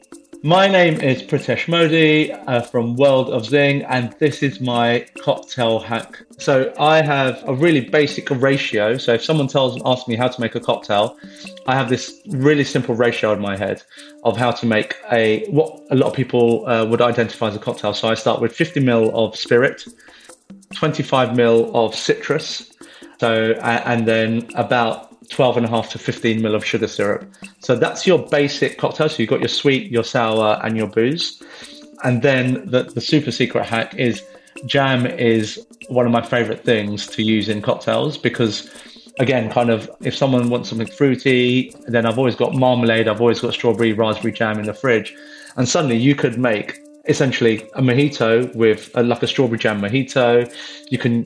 [0.44, 5.80] My name is Pritesh Modi uh, from World of Zing, and this is my cocktail
[5.80, 6.24] hack.
[6.38, 8.98] So I have a really basic ratio.
[9.00, 11.18] So if someone tells and asks me how to make a cocktail,
[11.66, 13.82] I have this really simple ratio in my head
[14.24, 17.60] of how to make a what a lot of people uh, would identify as a
[17.60, 17.96] cocktail.
[17.96, 19.86] So I start with 50 ml of spirit,
[20.76, 22.72] 25 ml of citrus,
[23.20, 27.30] so and then about 12 and a half to 15 ml of sugar syrup.
[27.60, 29.10] So that's your basic cocktail.
[29.10, 31.42] So you've got your sweet, your sour, and your booze.
[32.04, 34.24] And then the, the super secret hack is
[34.66, 38.70] jam is one of my favorite things to use in cocktails because
[39.20, 43.40] again, kind of if someone wants something fruity, then I've always got marmalade, I've always
[43.40, 45.16] got strawberry, raspberry jam in the fridge.
[45.56, 50.54] And suddenly you could make essentially a mojito with a, like a strawberry jam mojito.
[50.92, 51.26] You can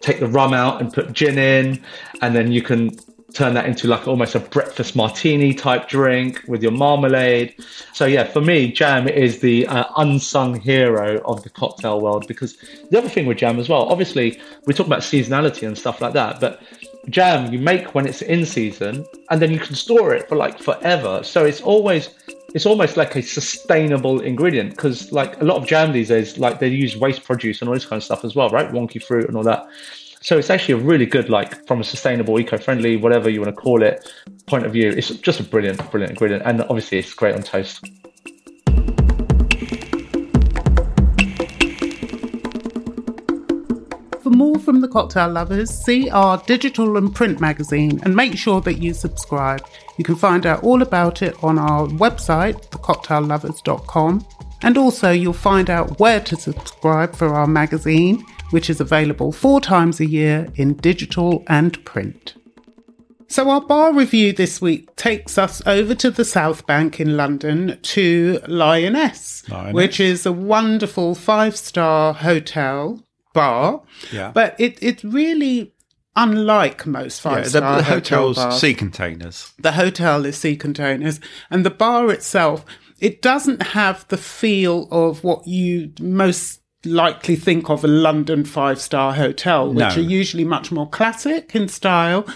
[0.00, 1.82] take the rum out and put gin in,
[2.20, 2.90] and then you can
[3.32, 7.54] turn that into like almost a breakfast martini type drink with your marmalade.
[7.92, 12.56] So yeah, for me, jam is the uh, unsung hero of the cocktail world because
[12.90, 16.12] the other thing with jam as well, obviously we talk about seasonality and stuff like
[16.12, 16.62] that, but
[17.08, 20.58] jam you make when it's in season and then you can store it for like
[20.58, 21.22] forever.
[21.24, 22.10] So it's always
[22.54, 26.58] it's almost like a sustainable ingredient because like a lot of jam these days like
[26.58, 28.70] they use waste produce and all this kind of stuff as well, right?
[28.70, 29.66] Wonky fruit and all that.
[30.24, 33.60] So it's actually a really good, like from a sustainable, eco-friendly, whatever you want to
[33.60, 34.08] call it,
[34.46, 34.90] point of view.
[34.90, 37.84] It's just a brilliant, brilliant ingredient, and obviously it's great on toast.
[44.22, 48.60] For more from the cocktail lovers, see our digital and print magazine and make sure
[48.60, 49.66] that you subscribe.
[49.98, 54.24] You can find out all about it on our website, thecocktaillovers.com.
[54.62, 59.60] And also, you'll find out where to subscribe for our magazine, which is available four
[59.60, 62.34] times a year in digital and print.
[63.28, 67.78] So, our bar review this week takes us over to the South Bank in London
[67.80, 69.72] to Lyaness, Lyaness.
[69.72, 73.82] which is a wonderful five star hotel bar.
[74.12, 74.32] Yeah.
[74.32, 75.72] But it, it's really
[76.14, 79.52] unlike most Yeah, five the, star the hotel hotel's sea containers.
[79.58, 81.18] The hotel is sea containers,
[81.50, 82.66] and the bar itself,
[83.00, 88.80] it doesn't have the feel of what you most likely think of a London five
[88.80, 89.88] star hotel, which No.
[89.88, 92.26] are usually much more classic in style.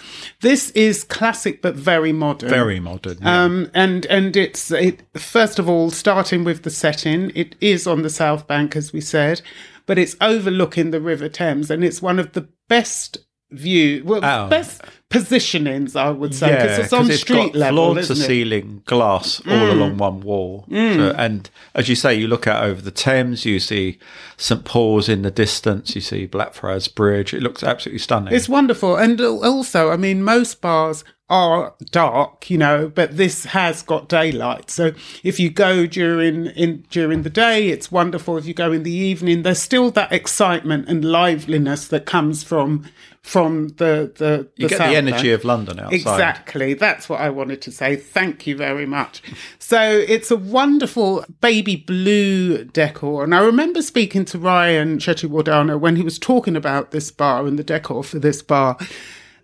[0.40, 2.48] This is classic but very modern.
[2.48, 3.18] Very modern.
[3.20, 3.42] yeah.
[3.44, 7.32] Um, and and it's it first of all starting with the setting.
[7.34, 9.42] It is on the South Bank, as we said,
[9.86, 13.18] but it's overlooking the River Thames, and it's one of the best
[13.50, 14.48] view, well, Oh.
[14.48, 18.12] best positionings, I would say, because yeah, it's on street got level, floor to?
[18.12, 18.26] Mm.
[18.26, 20.64] ceiling glass all along one wall.
[20.68, 23.98] So- and as you say, you look out over the Thames, you see
[24.36, 27.32] St Paul's in the distance, you see Blackfriars Bridge.
[27.32, 28.34] It looks absolutely stunning.
[28.34, 33.82] It's wonderful, and also, I mean, most bars are dark, you know, but this has
[33.82, 34.70] got daylight.
[34.70, 34.92] So
[35.24, 38.36] if you go during in during the day, it's wonderful.
[38.38, 42.84] If you go in the evening, there's still that excitement and liveliness that comes from
[43.26, 45.94] from the the, you get the energy of London outside.
[45.94, 46.74] Exactly.
[46.74, 47.96] That's what I wanted to say.
[47.96, 49.20] Thank you very much.
[49.58, 53.24] So it's a wonderful baby blue decor.
[53.24, 57.58] And I remember speaking to Ryan Chetiyawardana when he was talking about this bar and
[57.58, 58.76] the decor for this bar.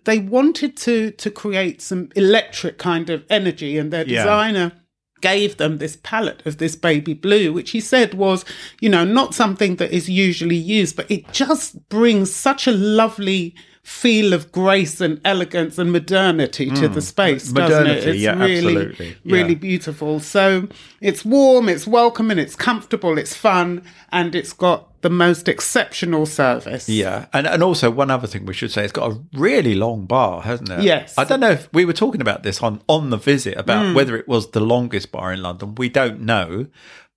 [0.05, 4.23] They wanted to to create some electric kind of energy and their Yeah.
[4.23, 4.71] designer
[5.19, 8.45] gave them this palette of this baby blue, which he said was,
[8.79, 13.55] you know, not something that is usually used, but it just brings such a lovely
[13.83, 18.03] feel of grace and elegance and modernity to the space, doesn't it?
[18.03, 18.07] Mm.
[18.07, 19.59] It's yeah, really, absolutely, really yeah.
[19.59, 20.19] beautiful.
[20.21, 20.69] So
[21.01, 26.87] it's warm, it's welcoming, it's comfortable, it's fun, and it's got the most exceptional service.
[26.87, 30.05] Yeah, and and also one other thing we should say, it's got a really long
[30.05, 30.83] bar, hasn't it?
[30.83, 31.17] Yes.
[31.17, 33.93] I don't know if we were talking about this on on the visit about Hmm.
[33.95, 35.75] whether it was the longest bar in London.
[35.75, 36.67] We don't know,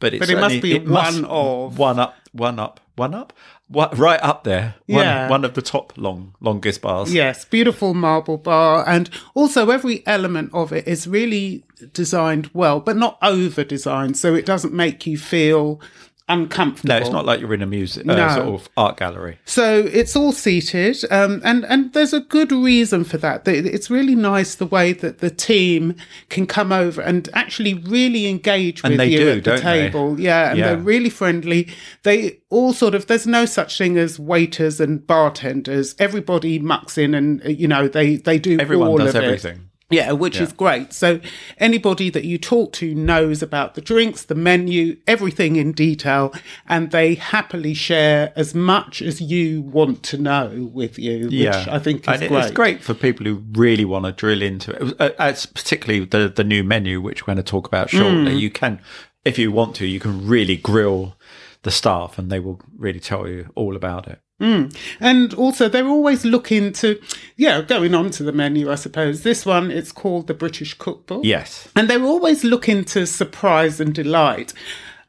[0.00, 1.79] but it's But it must be one of.
[1.79, 3.33] one up, one up, one up,
[3.68, 4.74] what right up there.
[4.87, 5.29] One, Yeah.
[5.29, 7.12] one of the top long longest bars.
[7.12, 8.88] Yes, beautiful marble bar.
[8.88, 14.16] And also, every element of it is really designed well, but not over designed.
[14.16, 15.81] So it doesn't make you feel
[16.28, 16.88] uncomfortable.
[16.94, 18.14] No, it's not like you're in a music No.
[18.14, 19.38] uh, sort of art gallery.
[19.44, 23.46] So it's all seated, um, and and there's a good reason for that.
[23.46, 25.94] It's really nice the way that the team
[26.28, 29.82] can come over and actually really engage And with you do, at the don't they?
[29.86, 30.20] table.
[30.20, 30.66] Yeah, and Yeah.
[30.68, 31.68] they're really friendly.
[32.02, 35.94] They all sort of there's no such thing as waiters and bartenders.
[35.98, 39.56] Everybody mucks in, and you know they they do Everyone all does of it.
[39.88, 40.92] Yeah, which is great.
[40.92, 41.20] So
[41.59, 46.35] anybody that you talk to knows about the drinks, the menu, everything in detail,
[46.66, 51.66] and they happily share as much as you want to know with you, which yeah,
[51.70, 52.44] I think is and great.
[52.44, 55.01] It's great for people who really want to drill into it.
[55.01, 58.33] Uh, It's particularly the the new menu, which we're going to talk about shortly.
[58.33, 58.40] Mm.
[58.40, 58.81] You can,
[59.25, 61.16] if you want to, you can really grill
[61.62, 64.20] the staff, and they will really tell you all about it.
[64.40, 64.77] Mm.
[65.01, 67.01] And also, they're always looking to,
[67.37, 69.22] yeah, going on to the menu, I suppose.
[69.22, 71.25] This one, it's called the British Cookbook.
[71.25, 74.53] Yes, And they're always looking to surprise and delight.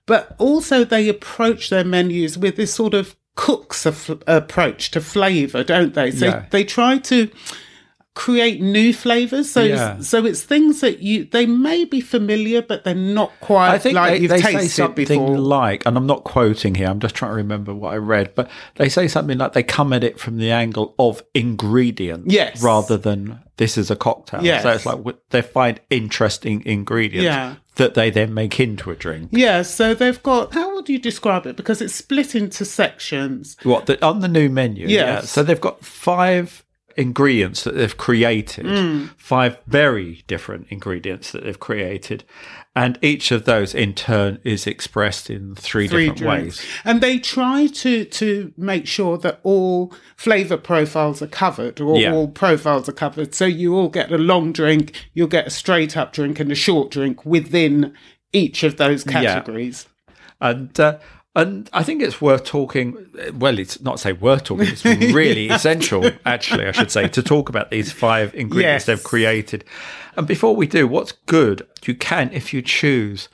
[0.05, 5.63] But also, they approach their menus with this sort of cook's af- approach to flavour,
[5.63, 6.09] don't they?
[6.11, 6.45] So Yeah.
[6.49, 7.29] they try to
[8.17, 9.51] create new flavors.
[9.51, 9.99] So, Yeah.
[9.99, 13.93] so it's things that you they may be familiar, but they're not quite I think
[13.95, 15.37] like they, you've they tasted say something before.
[15.37, 18.49] like, and I'm not quoting here, I'm just trying to remember what I read, but
[18.75, 22.61] they say something like they come at it from the angle of ingredients Yes.
[22.63, 24.43] rather than this is a cocktail.
[24.43, 24.63] Yes.
[24.63, 24.99] So it's like
[25.29, 27.55] they find interesting ingredients Yeah.
[27.75, 29.29] that they then make into a drink.
[29.31, 31.55] yeah, so they've got how would you describe it?
[31.55, 33.57] Because it's split into sections.
[33.63, 34.87] What the, on the new menu?
[34.87, 35.21] Yeah.
[35.21, 36.63] So they've got five
[36.97, 39.09] ingredients that they've created, Mm.
[39.17, 42.23] five very different ingredients that they've created,
[42.75, 46.57] and each of those in turn is expressed in three, three different drinks.
[46.59, 46.65] ways.
[46.83, 52.13] And they try to to make sure that all flavor profiles are covered, or Yeah.
[52.13, 53.33] all profiles are covered.
[53.35, 56.55] So you all get a long drink, you'll get a straight up drink, and a
[56.55, 57.93] short drink within
[58.33, 59.87] each of those categories.
[60.39, 60.97] and uh,
[61.37, 62.97] and I think it's worth talking.
[63.33, 64.67] Well, it's not say worth talking.
[64.67, 68.85] It's really essential, actually, I should say, to talk about these five ingredients Yes.
[68.87, 69.63] they've created.
[70.15, 71.65] And before we do, what's good?
[71.85, 73.29] You can, if you choose.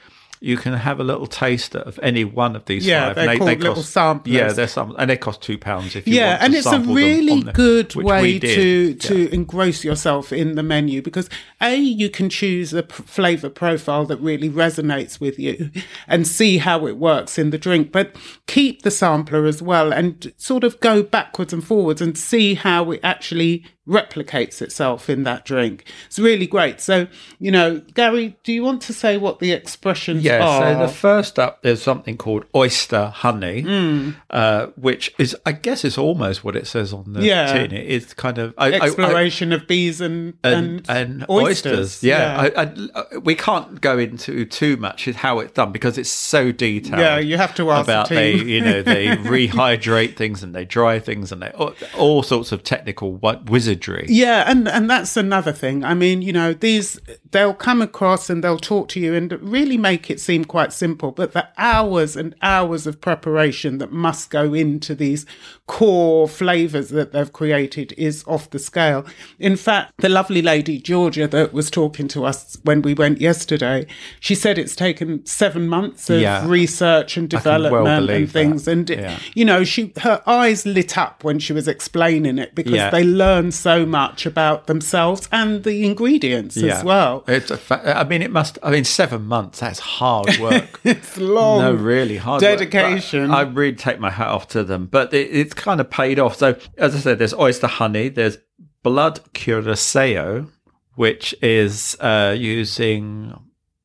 [0.46, 3.16] You can have a little taster of any one of these Yeah, five.
[3.16, 4.36] they're and called little samplers.
[4.36, 6.66] Yeah, they're some, and they cost two pounds if you yeah, want to and it's
[6.68, 11.30] a really the- good way to to engross yourself in the menu because
[11.62, 15.72] a you can choose a p- flavor profile that really resonates with you
[16.10, 18.14] and see how it works in the drink, but
[18.46, 22.92] keep the sampler as well and sort of go backwards and forwards and see how
[22.92, 25.86] it actually replicates itself in that drink.
[26.08, 26.80] It's really great.
[26.80, 27.08] So,
[27.40, 30.74] you know, Gary, do you want to say what the expressions Yeah, are?
[30.74, 34.12] so the first up, there's something called oyster honey, Hmm.
[34.30, 37.52] uh, which is, I guess, it's almost what it says on the Yeah.
[37.52, 37.74] tin.
[37.74, 42.02] It is kind of I, I- I- Exploration of bees and, and, and oysters.
[42.04, 42.52] Yeah, yeah.
[42.56, 42.62] I,
[43.14, 47.00] I, we can't go into too much how it's done because it's so detailed.
[47.00, 50.66] Yeah, you have to ask the about they, you know, they rehydrate things and they
[50.66, 53.42] dry things and they all, all sorts of technical wi-
[53.74, 54.06] wizardry.
[54.10, 55.84] Yeah, and and that's another thing.
[55.84, 57.00] I mean, you know, these
[57.32, 61.12] they'll come across and they'll talk to you and really make it seem quite simple,
[61.12, 65.26] but the hours and hours of preparation that must go into these
[65.66, 69.06] core flavors that they've created is off the scale.
[69.40, 73.88] In fact, the lovely lady Georgia that was talking to us when we went yesterday,
[74.20, 76.46] she said it's taken 7 months of Yeah.
[76.48, 78.72] research and can well development and things that.
[78.72, 79.18] and Yeah.
[79.34, 82.90] you know, she her eyes lit up when she was explaining it because Yeah.
[82.92, 87.24] they learn so much about themselves and the ingredients as well.
[87.28, 88.60] It's a fa- I mean, it must.
[88.62, 89.60] I mean, seven months.
[89.62, 90.80] That's hard work.
[90.84, 91.62] It's long.
[91.62, 92.60] no, really hard work.
[92.60, 93.32] dedication.
[93.32, 96.36] I really take my hat off to them, but it, it's kind of paid off.
[96.36, 98.38] So, as I said, there's oyster honey, there's
[98.84, 100.48] blood curacao,
[100.96, 103.34] which is uh, using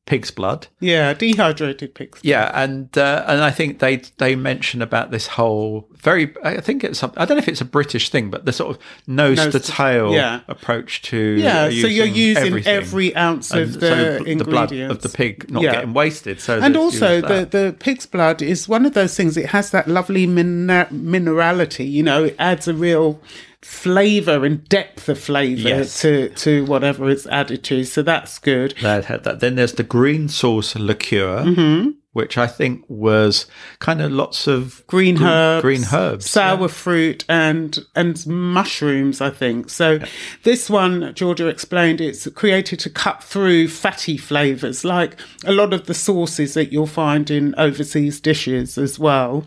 [0.09, 0.67] pig's blood.
[0.79, 2.19] Yeah, dehydrated pigs.
[2.23, 6.33] Yeah, and uh, and I think they they mention about this whole very.
[6.43, 7.03] I think it's.
[7.03, 9.59] I don't know if it's a British thing, but the sort of nose, Nose to
[9.59, 10.41] to- tail yeah.
[10.47, 12.73] approach to Yeah, so you're using everything.
[12.75, 15.73] every ounce of the so bl- blood of the pig not Yeah.
[15.73, 16.41] getting wasted.
[16.41, 19.87] So And also, the, the pig's blood is one of those things, it has that
[19.87, 23.19] lovely mina- minerality, you know, it adds a real
[23.61, 26.01] flavour and depth of flavour Yes.
[26.01, 27.83] to, to whatever it's added to.
[27.83, 28.73] So that's good.
[28.81, 29.39] They had that.
[29.39, 31.89] Then there's the green sauce liqueur, Mm-hmm.
[32.13, 33.47] which I think was
[33.79, 36.67] kind of lots of green gr- herbs, green herbs, sour yeah.
[36.67, 39.19] fruit, and and mushrooms.
[39.21, 39.99] I think so.
[40.43, 45.85] This one, Georgia explained, it's created to cut through fatty flavors, like a lot of
[45.85, 49.45] the sauces that you'll find in overseas dishes as well.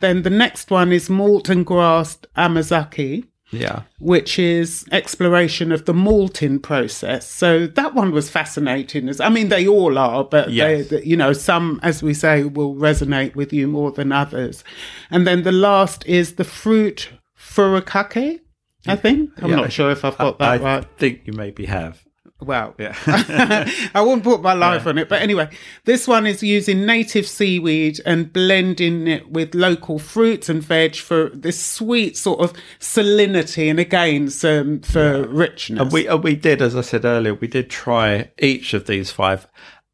[0.00, 5.94] Then the next one is malt and grass amazake Yeah, which is exploration of the
[5.94, 7.28] malting process.
[7.30, 9.08] So that one was fascinating.
[9.08, 10.88] As I mean, they all are, but Yes.
[10.88, 14.64] they, you know, some, as we say, will resonate with you more than others.
[15.10, 18.40] And then the last is the fruit furikake.
[18.88, 19.56] I think I'm Yeah.
[19.56, 20.84] not sure if I've got that I right.
[20.84, 22.04] I think you maybe have.
[22.40, 22.94] Well, Yeah.
[23.94, 25.08] I wouldn't put my life on it.
[25.08, 25.48] But anyway,
[25.84, 31.30] this one is using native seaweed and blending it with local fruits and veg for
[31.30, 35.80] this sweet sort of salinity and again some for richness.
[35.80, 39.10] And we and we did, as I said earlier, we did try each of these
[39.10, 39.46] five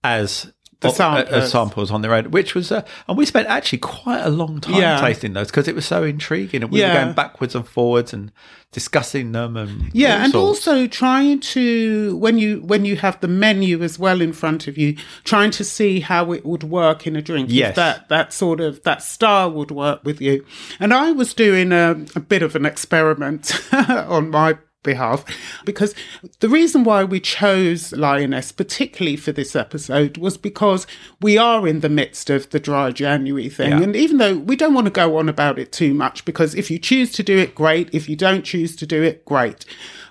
[0.03, 0.53] as
[0.83, 1.51] The uh, samplers.
[1.51, 4.75] samples on their own, which was, uh, and we spent actually quite a long time
[4.75, 5.01] Yeah.
[5.01, 6.89] tasting those because it was so intriguing, and we Yeah.
[6.95, 8.31] were going backwards and forwards and
[8.73, 10.67] discussing them, and yeah, and sorts.
[10.67, 14.77] also trying to when you when you have the menu as well in front of
[14.79, 17.49] you, trying to see how it would work in a drink.
[17.51, 17.77] if Yes.
[17.77, 20.45] that that sort of that style would work with you.
[20.81, 25.25] And I was doing a, a bit of an experiment on my behalf
[25.65, 25.95] because
[26.41, 30.87] the reason why we chose Lyaness particularly for this episode was because
[31.21, 33.83] we are in the midst of the dry january thing Yeah.
[33.83, 36.71] and even though we don't want to go on about it too much because if
[36.71, 39.65] you choose to do it great if you don't choose to do it great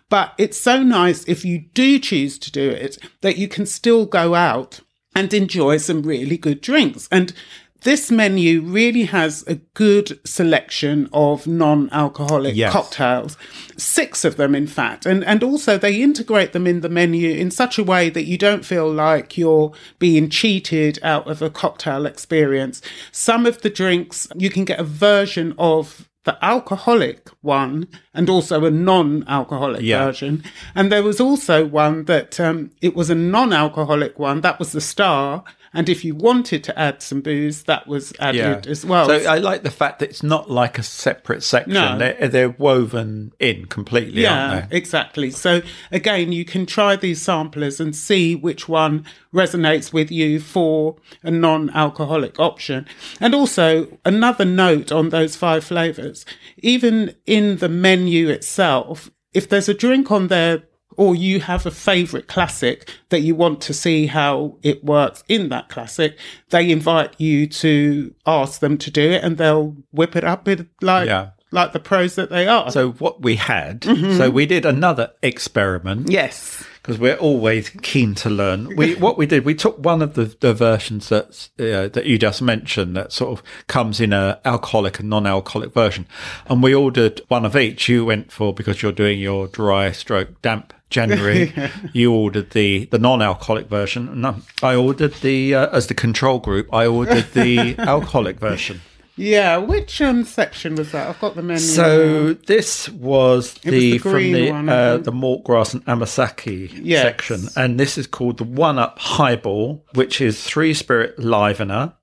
[0.10, 4.06] But it's so nice if you do choose to do it that you can still
[4.06, 4.82] go out
[5.16, 7.08] and enjoy some really good drinks.
[7.12, 7.34] And
[7.84, 12.72] this menu really has a good selection of non-alcoholic Yes.
[12.72, 13.38] cocktails.
[13.78, 15.06] Six of them in fact.
[15.06, 18.38] And and also they integrate them in the menu in such a way that you
[18.38, 22.82] don't feel like you're being cheated out of a cocktail experience.
[23.12, 28.64] Some of the drinks you can get a version of the alcoholic one and also
[28.64, 30.06] a non-alcoholic Yeah.
[30.06, 30.44] version.
[30.76, 34.42] And there was also one that um, it was a non-alcoholic one.
[34.42, 35.44] That was the star
[35.74, 39.38] and if you wanted to add some booze that was added as well So I
[39.38, 41.74] like the fact that it's not like a separate section.
[41.74, 41.98] No.
[41.98, 44.78] They're, they're woven in completely, Yeah, aren't they?
[44.78, 45.32] exactly.
[45.32, 45.62] So
[45.92, 51.32] again, you can try these samplers and see which one resonates with you for a
[51.32, 52.86] non-alcoholic option.
[53.20, 56.26] And also another note on those five flavors,
[56.58, 60.64] even in the menu itself, if there's a drink on there
[60.98, 65.50] or you have a favorite classic that you want to see how it works in
[65.50, 66.18] that classic,
[66.50, 70.68] they invite you to ask them to do it and they'll whip it up with
[70.82, 71.30] like Yeah.
[71.52, 72.72] like the pros that they are.
[72.72, 74.18] So what we had, Mm-hmm.
[74.18, 76.64] so we did another experiment yes.
[76.82, 78.76] because we're always keen to learn.
[78.76, 82.18] We what we did, we took one of the, the versions that uh, that you
[82.18, 86.06] just mentioned that sort of comes in a alcoholic and non-alcoholic version,
[86.48, 87.88] and we ordered one of each.
[87.90, 91.52] You went for because you're doing your dry stroke damp January.
[91.94, 94.08] you ordered the the non-alcoholic version.
[94.08, 96.72] and I ordered the uh, as the control group.
[96.72, 98.82] I ordered the alcoholic version.
[99.18, 101.08] Yeah, which um section was that?
[101.08, 101.60] I've got the menu.
[101.62, 102.38] So now.
[102.48, 107.02] this was was the, the from the one, uh, the and amazake Yes.
[107.04, 111.94] section, and this is called the One Up Highball, which is three spirit livener,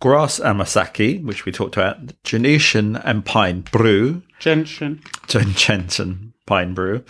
[0.00, 5.00] grass amazake, which we talked about, Genetian and pine brew, Gentian.
[5.28, 7.04] gentian pine brew,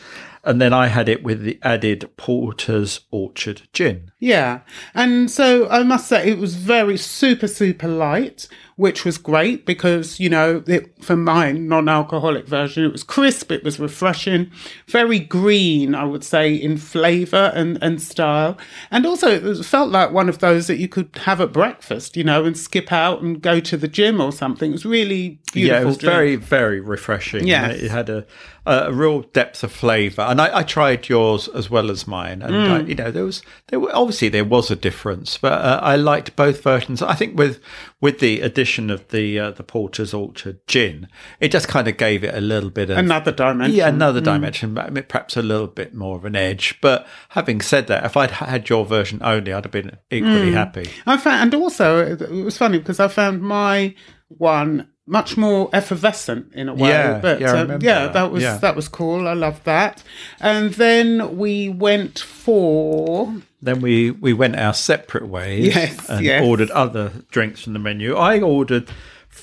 [0.48, 4.10] and then I had it with the added Porter's Orchard gin.
[4.18, 4.60] Yeah.
[4.94, 10.18] And so I must say it was very super, super light, which was great because,
[10.18, 14.50] you know, it, for my non alcoholic version, it was crisp, it was refreshing,
[14.86, 18.56] very green, I would say, in flavour and, and style.
[18.90, 22.24] And also it felt like one of those that you could have at breakfast, you
[22.24, 24.70] know, and skip out and go to the gym or something.
[24.70, 25.76] It was really beautiful.
[25.76, 26.14] yeah, it was drink.
[26.14, 27.46] very, very refreshing.
[27.46, 27.68] Yeah.
[27.68, 28.26] It had a,
[28.64, 30.22] a real depth of flavour.
[30.22, 32.42] And I, I tried yours as well as mine.
[32.42, 32.70] And, Mm.
[32.80, 35.96] uh, you know, there was, there were, obviously there was a difference, but uh, I
[35.96, 37.02] liked both versions.
[37.02, 37.60] I think with,
[38.00, 41.08] with the addition of the, uh, the Porter's Orchard gin,
[41.40, 43.76] it just kind of gave it a little bit of, another dimension.
[43.76, 46.78] yeah, another dimension, but I mean, perhaps a little bit more of an edge.
[46.80, 50.88] But having said that, if I'd had your version only, I'd have been equally happy.
[51.06, 53.94] I found, and also it was funny because I found my
[54.28, 56.90] one much more effervescent in a way.
[56.90, 58.12] Yeah, but yeah, um, yeah, that.
[58.12, 58.58] that was Yeah.
[58.58, 59.26] that was cool.
[59.26, 60.02] I love that.
[60.40, 66.44] And then we went for Then we, we went our separate ways Yes, and yes.
[66.44, 68.14] ordered other drinks from the menu.
[68.16, 68.88] I ordered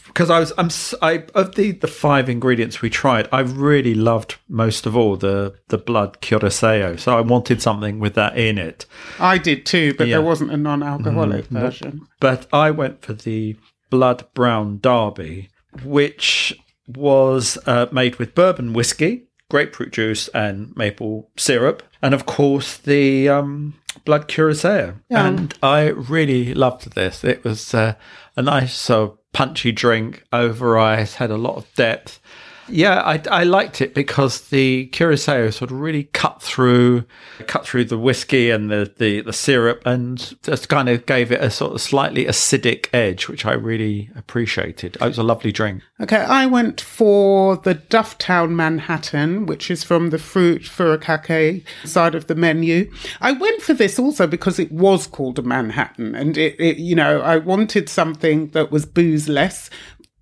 [0.07, 3.93] because I was I'm s- I of the the five ingredients we tried, I really
[3.95, 6.95] loved most of all the the blood curacao.
[6.95, 8.85] So I wanted something with that in it.
[9.19, 10.15] I did too, but Yeah.
[10.17, 12.01] there wasn't a non-alcoholic version.
[12.19, 13.55] But I went for the
[13.91, 15.49] blood brown derby,
[15.83, 16.57] which
[16.87, 23.27] was uh, made with bourbon whiskey, grapefruit juice, and maple syrup, and of course the
[23.29, 23.73] um,
[24.05, 24.95] blood curacao.
[25.09, 25.27] Yeah.
[25.27, 27.23] And I really loved this.
[27.23, 27.95] It was uh,
[28.35, 32.19] a nice, sort of punchy drink over ice, had a lot of depth.
[32.67, 37.05] Yeah, I, I liked it because the curacao sort of really cut through,
[37.47, 41.41] cut through the whiskey and the, the, the syrup, and just kind of gave it
[41.41, 44.95] a sort of slightly acidic edge, which I really appreciated.
[44.95, 45.83] It was a lovely drink.
[45.99, 52.27] Okay, I went for the Dufftown Manhattan, which is from the fruit furikake side of
[52.27, 52.91] the menu.
[53.21, 56.95] I went for this also because it was called a Manhattan, and it, it you
[56.95, 59.69] know, I wanted something that was booze less,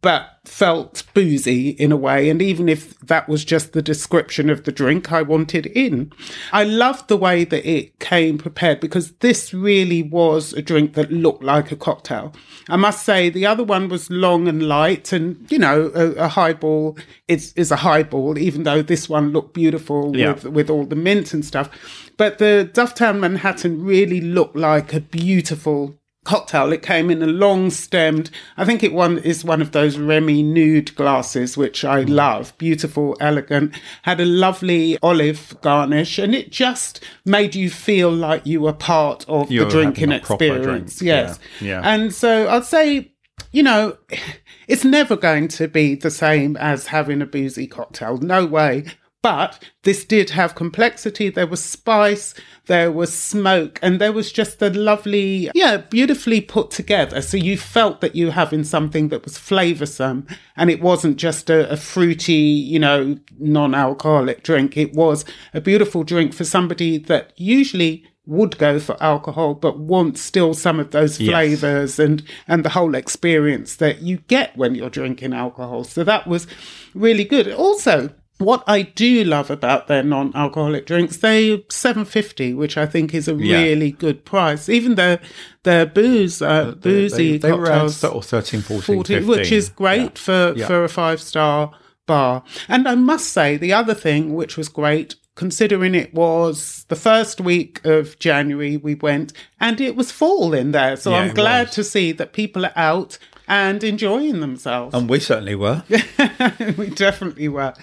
[0.04, 2.30] but felt boozy in a way.
[2.30, 6.12] And even if that was just the description of the drink I wanted in,
[6.52, 11.10] I loved the way that it came prepared because this really was a drink that
[11.14, 12.34] looked like a cocktail.
[12.70, 16.28] I must say the other one was long and light and, you know, a, a
[16.28, 16.98] highball
[17.30, 20.34] is, is a highball, even though this one looked beautiful Yeah.
[20.34, 21.70] with, with all the mint and stuff.
[22.18, 26.72] But the Dufftown Manhattan really looked like a beautiful cocktail.
[26.72, 28.30] It came in a long stemmed.
[28.58, 32.10] I think it one is one of those Remy nude glasses, which I mm.
[32.10, 32.58] love.
[32.58, 33.76] Beautiful, elegant.
[34.04, 39.26] Had a lovely olive garnish, and it just made you feel like you were part
[39.28, 40.98] of You the drinking having a proper experience.
[40.98, 41.08] drink.
[41.08, 41.82] Yes, Yeah, yeah.
[41.84, 43.10] And so I'd say.
[43.52, 43.98] You know,
[44.68, 48.18] it's never going to be the same as having a boozy cocktail.
[48.18, 48.86] No way.
[49.24, 51.30] But this did have complexity.
[51.30, 52.36] There was spice,
[52.68, 57.22] there was smoke, and there was just a lovely, yeah, beautifully put together.
[57.22, 61.50] So you felt that you were having something that was flavoursome and it wasn't just
[61.50, 64.76] a, a fruity, you know, non alcoholic drink.
[64.76, 70.22] It was a beautiful drink for somebody that usually would go for alcohol but wants
[70.22, 71.30] still some of those Yes.
[71.30, 76.26] flavors and and the whole experience that you get when you're drinking alcohol so that
[76.26, 76.48] was
[76.94, 78.10] really good also
[78.40, 83.36] what I do love about their non-alcoholic drinks, they 750, which I think is a
[83.36, 83.62] Yeah.
[83.62, 84.68] really good price.
[84.70, 85.18] Even though
[85.64, 89.28] their booze, uh, boozy they, they were around cocktails, sort of 13, 14, 40, 15.
[89.30, 90.10] which is great Yeah.
[90.16, 90.68] for Yeah.
[90.68, 91.72] for a five star
[92.06, 92.44] bar.
[92.68, 97.40] And I must say, the other thing which was great, considering it was the first
[97.40, 101.68] week of January we went, and it was fall in there, so Yeah, I'm glad
[101.68, 101.76] was.
[101.76, 103.18] to see that people are out
[103.48, 104.94] and enjoying themselves.
[104.94, 105.84] And we certainly were.
[106.78, 107.74] we definitely were.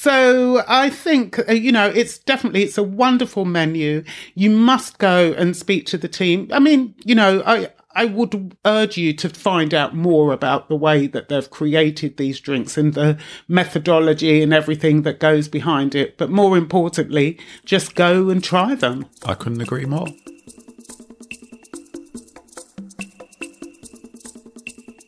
[0.00, 4.04] So I think uh, you know it's definitely it's a wonderful menu.
[4.36, 6.48] You must go and speak to the team.
[6.52, 10.76] I mean, you know, I I would urge you to find out more about the
[10.76, 13.18] way that they've created these drinks and the
[13.48, 16.16] methodology and everything that goes behind it.
[16.16, 19.06] But more importantly, just go and try them.
[19.26, 20.06] I couldn't agree more.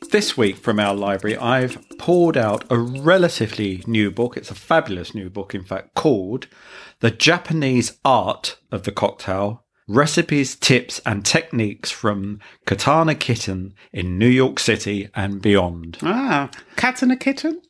[0.09, 4.35] This week from our library, I've poured out a relatively new book.
[4.35, 6.47] It's a fabulous new book, in fact, called
[6.99, 14.27] The Japanese Art of the Cocktail Recipes, Tips, and Techniques from Katana Kitten in New
[14.29, 15.99] York City and Beyond.
[16.01, 17.61] Ah, Katana kitten,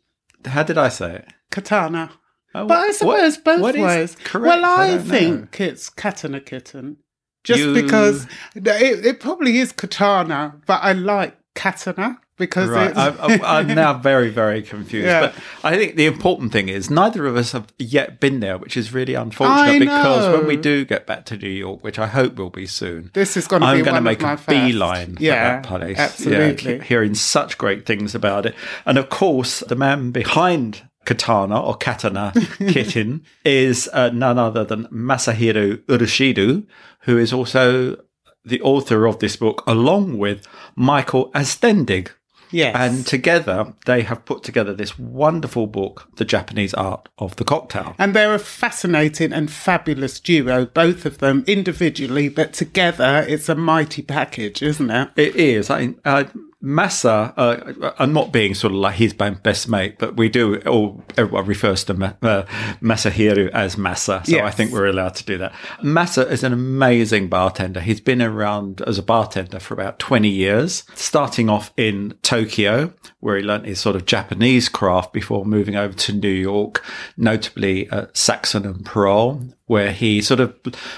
[0.45, 1.25] How did I say it?
[1.51, 2.11] katana.
[2.55, 4.15] Oh, But I what- suppose both what ways.
[4.23, 4.47] correct?
[4.47, 5.01] Well, I, know.
[5.01, 6.97] think it's Katana kitten.
[7.43, 8.65] Just You- because it,
[9.05, 12.95] it probably is katana, but I like katana because Right.
[12.97, 15.05] I'm, I'm- I'm now very, very confused.
[15.07, 15.21] Yeah.
[15.21, 18.75] But I think the important thing is neither of us have yet been there, which
[18.75, 22.35] is really unfortunate because when we do get back to New York, which I hope
[22.35, 24.47] will be soon, This is gonna I'm be gonna make a first.
[24.49, 25.97] beeline Yeah, for that place.
[25.99, 26.75] absolutely.
[26.77, 31.75] Yeah, hearing such great things about it, and of course, the man behind Katana or
[31.77, 32.31] Katana
[32.69, 36.63] Kitten is uh, none other than Masahiro Urushido,
[37.05, 37.97] who is also
[38.45, 42.09] the author of this book, along with Michael Anstendig.
[42.51, 42.75] Yes.
[42.77, 47.95] And together, they have put together this wonderful book, The Japanese Art of the Cocktail.
[47.97, 53.55] And they're a fascinating and fabulous duo, both of them individually, but together it's a
[53.55, 55.09] mighty package, isn't it?
[55.15, 55.69] It is.
[55.69, 56.25] I, uh,
[56.63, 61.03] Masa, uh, I'm not being sort of like his best mate, but we do all,
[61.17, 62.43] everyone refers to Ma- uh,
[62.81, 64.25] Masahiro as Masa.
[64.25, 65.53] So I think we're allowed to do that.
[65.83, 67.79] Masa is an amazing bartender.
[67.79, 73.37] He's been around as a bartender for about 20 years, starting off in Tokyo, where
[73.37, 76.83] he learnt his sort of Japanese craft before moving over to New York,
[77.17, 79.41] notably at Saxon and Parole,
[79.71, 80.53] where he sort of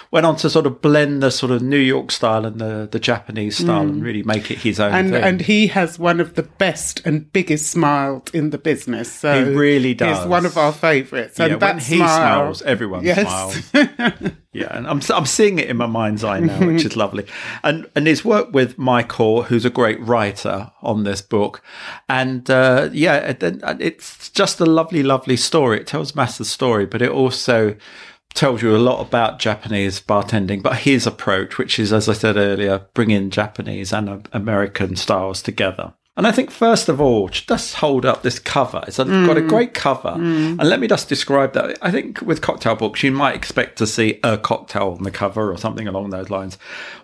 [0.10, 3.00] went on to sort of blend the sort of New York style and the, the
[3.00, 4.96] Japanese style and really make it his own Mm.
[5.00, 5.24] And thing.
[5.24, 9.12] and he has one of the best and biggest smiles in the business.
[9.12, 10.18] So He really does.
[10.18, 11.40] He's one of our favourites.
[11.40, 13.70] And yeah, that when he smile, smiles, everyone Yes.
[13.70, 14.32] smiles.
[14.56, 17.26] Yeah, and I'm I'm seeing it in my mind's eye now, which is lovely.
[17.64, 21.64] And and his work with Michael, who's a great writer on this book,
[22.08, 25.80] and uh, yeah, it- it- it's just a lovely, lovely story.
[25.80, 27.76] It tells Masa's story, but it also
[28.34, 32.38] tells you a lot about Japanese bartending, but his approach, which is, as I said
[32.38, 35.94] earlier, bringing Japanese and American styles together.
[36.16, 38.84] And I think, first of all, just hold up this cover.
[38.88, 39.50] It's a, got a mm.
[39.50, 40.12] great cover.
[40.12, 40.60] Mm.
[40.60, 41.80] And let me just describe that.
[41.82, 45.52] I think with cocktail books, you might expect to see a cocktail on the cover
[45.52, 46.60] or something along those lines.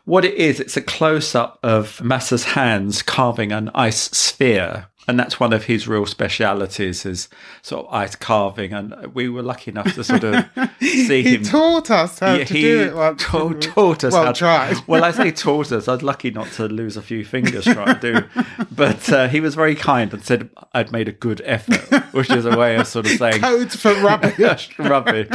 [0.06, 4.89] What it is, it's a close up of Masa's hands carving an ice sphere.
[5.10, 7.30] And that's one of his real specialities is
[7.64, 8.74] sort of ice carving.
[8.74, 10.46] And we were lucky enough to sort of
[10.80, 13.24] see He him taught us how yeah, to he do it once.
[13.26, 14.78] taught, taught us Well, how to, tried.
[14.88, 15.88] well, I say taught us.
[15.88, 18.44] I was lucky not to lose a few fingers trying to do.
[18.72, 22.46] But uh, he was very kind and said I'd made a good effort, which is
[22.46, 24.78] a way of sort of saying Codes for rubbish.
[24.78, 25.28] rubbish.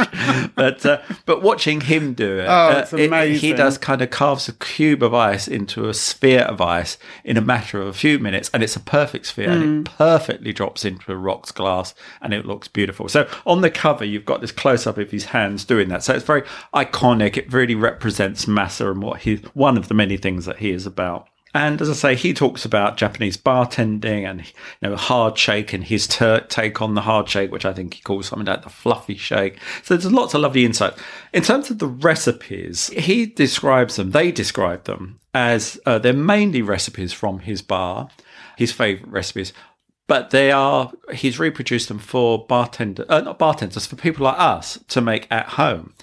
[0.55, 4.09] But uh, but watching him do it, Oh, uh, it's it- he does kind of
[4.09, 7.93] carves a cube of ice into a sphere of ice in a matter of a
[7.93, 9.91] few minutes, and it's a perfect sphere, and Mm.
[9.91, 13.09] it perfectly drops into a rocks glass, and it looks beautiful.
[13.09, 16.03] So on the cover, you've got this close up of his hands doing that.
[16.03, 16.43] So it's very
[16.73, 17.37] iconic.
[17.37, 20.85] It really represents Masa and what he one of the many things that he is
[20.85, 21.27] about.
[21.53, 25.85] And as I say, he talks about Japanese bartending and you know hard shake and
[25.85, 28.69] his ter- take on the hard shake, which I think he calls something like the
[28.69, 29.57] fluffy shake.
[29.81, 30.95] So there's lots of lovely insight.
[31.31, 34.11] In terms of the recipes, he describes them.
[34.11, 38.09] They describe them as uh, they're mainly recipes from his bar,
[38.57, 39.53] his favorite recipes.
[40.07, 44.79] but they are he's reproduced them for bartender uh, not bartenders for people like us
[44.87, 45.93] to make at home.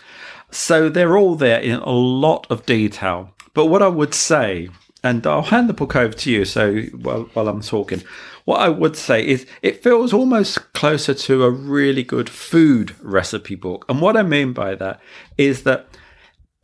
[0.51, 3.31] So they're all there in a lot of detail.
[3.55, 4.69] But what i would say
[5.05, 8.03] and i'll hand the book over to you so while, while i'm talking
[8.45, 13.55] what i would say is it feels almost closer to a really good food recipe
[13.55, 13.85] book.
[13.89, 15.01] And what i mean by that
[15.39, 15.87] is that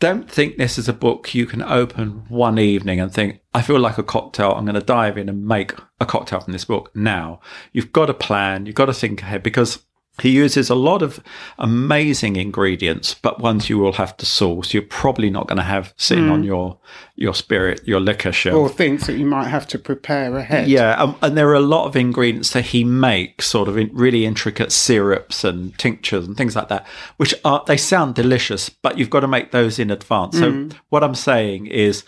[0.01, 3.81] don't think this is a book you can open one evening and think, I feel
[3.81, 4.53] like a cocktail.
[4.53, 7.41] I'm going to dive in and make a cocktail from this book now.
[7.73, 9.85] You've got to plan, you've got to think ahead because
[10.21, 11.23] he uses a lot of
[11.59, 14.75] amazing ingredients, but ones you will have to source.
[14.75, 16.33] You're probably not going to have sitting mm.
[16.33, 16.79] on your
[17.17, 20.69] your spirit, your liquor shelf, or things that you might have to prepare ahead.
[20.69, 23.91] Yeah, um, and there are a lot of ingredients that he makes, sort of in
[23.93, 28.99] really intricate syrups and tinctures and things like that, which are they sound delicious, but
[28.99, 30.37] you've got to make those in advance.
[30.37, 30.73] Mm.
[30.73, 32.05] So what I'm saying is,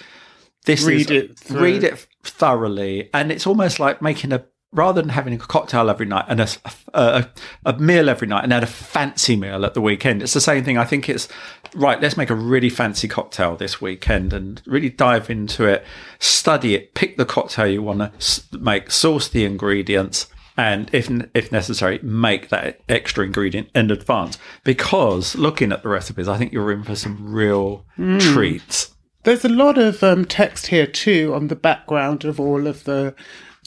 [0.64, 1.60] this read is, it, through.
[1.60, 6.06] read it thoroughly, and it's almost like making a rather than having a cocktail every
[6.06, 6.48] night and a,
[6.94, 7.28] a,
[7.64, 10.64] a, meal every night and then a fancy meal at the weekend, it's the same
[10.64, 10.78] thing.
[10.78, 11.28] I think it's
[11.74, 12.00] right.
[12.00, 15.84] Let's make a really fancy cocktail this weekend and really dive into it,
[16.20, 20.28] study it, pick the cocktail you want to make, source the ingredients.
[20.56, 24.36] And if if necessary, make that extra ingredient in advance.
[24.62, 28.20] Because looking at the recipes, I think you're in for some real mm.
[28.20, 28.94] treats.
[29.22, 33.14] There's a lot of um, text here too on the background of all of the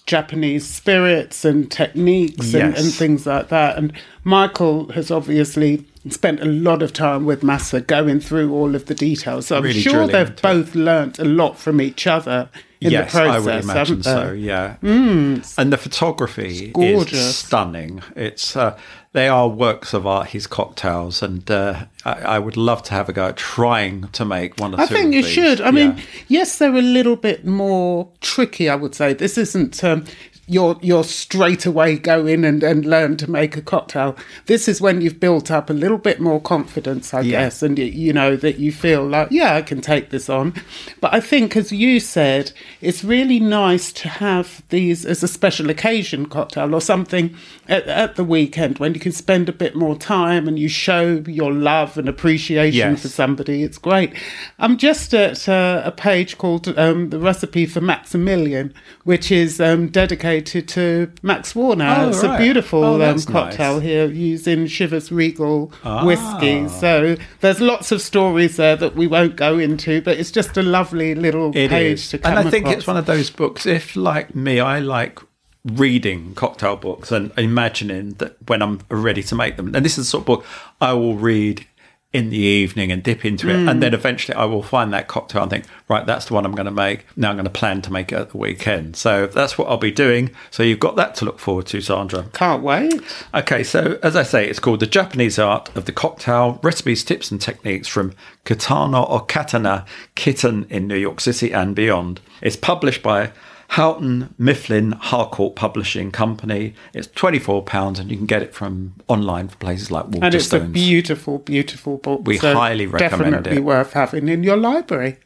[0.06, 2.62] Japanese spirits and techniques yes.
[2.62, 3.78] and, and, things like that.
[3.78, 3.94] And
[4.24, 8.96] Michael has obviously spent a lot of time with Masa going through all of the
[8.96, 9.48] details.
[9.48, 12.50] So I'm really sure they've both learnt a lot from each other
[12.92, 13.36] yes, process.
[13.36, 14.76] I would imagine so, yeah.
[14.82, 18.02] Mm, and the photography is stunning.
[18.16, 18.78] It's uh,
[19.14, 20.30] they are works of art.
[20.30, 24.26] His cocktails, and uh, I, I, would love to have a go at trying to
[24.26, 24.96] make one or I two.
[24.96, 25.32] I think you these.
[25.32, 25.62] should.
[25.62, 25.72] I yeah.
[25.72, 28.70] mean, yes, they're a little bit more tricky.
[28.70, 29.84] I would say this isn't.
[29.84, 30.06] Um,
[30.46, 34.16] you're you're straight away go in and, and learn to make a cocktail.
[34.48, 37.44] This is when you've built up a little bit more confidence, I yeah.
[37.44, 40.54] guess, and you know that you feel like yeah, I can take this on.
[41.00, 45.70] But I think, as you said, it's really nice to have these as a special
[45.70, 47.36] occasion cocktail or something
[47.70, 51.24] at, at the weekend when you can spend a bit more time and you show
[51.26, 53.02] your love and appreciation yes.
[53.02, 53.64] for somebody.
[53.64, 54.14] It's great.
[54.60, 58.74] I'm just at uh, a page called um, the recipe for Maximilian,
[59.06, 61.96] which is um, dedicated to Max Warner.
[61.98, 62.36] Oh, it's right.
[62.36, 63.84] a beautiful oh, um, cocktail nice.
[63.84, 66.06] here using Chivas Regal ah.
[66.06, 66.68] whiskey.
[66.70, 70.64] So there's lots of stories there that we won't go into, but it's just a
[70.64, 72.10] lovely little it page is.
[72.10, 72.78] to come And I think across.
[72.78, 75.20] it's one of those books, if like me, I like
[75.66, 79.74] reading cocktail books and imagining that when I'm ready to make them.
[79.74, 80.46] And this is the sort of book
[80.82, 81.66] I will read
[82.14, 83.56] in the evening and dip into it.
[83.56, 83.72] Mm.
[83.72, 86.54] And then eventually I will find that cocktail and think, right, that's the one I'm
[86.54, 87.08] going to make.
[87.18, 88.96] Now I'm going to plan to make it at the weekend.
[88.96, 90.30] So that's what I'll be doing.
[90.52, 92.26] So you've got that to look forward to, Sandra.
[92.32, 93.02] Can't wait.
[93.34, 97.32] Okay, so as I say, it's called The Japanese Art of the Cocktail Recipes, Tips,
[97.32, 98.14] and Techniques from
[98.46, 102.22] Katana or Katana Kitten in New York City and beyond.
[102.42, 103.32] It's published by
[103.74, 106.76] Houghton Mifflin Harcourt Publishing Company.
[106.94, 110.24] It's £24 and you can get it from online for places like Waterstones.
[110.24, 112.22] And it's a beautiful, beautiful book.
[112.24, 113.38] We so highly recommend it.
[113.38, 115.18] definitely worth having in your library.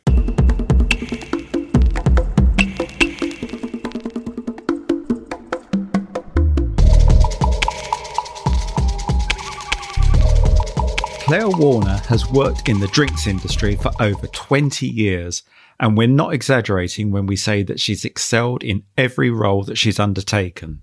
[11.25, 15.43] Claire Warner has worked in the drinks industry for over 20 years
[15.79, 19.99] and we're not exaggerating when we say that she's excelled in every role that she's
[19.99, 20.81] undertaken.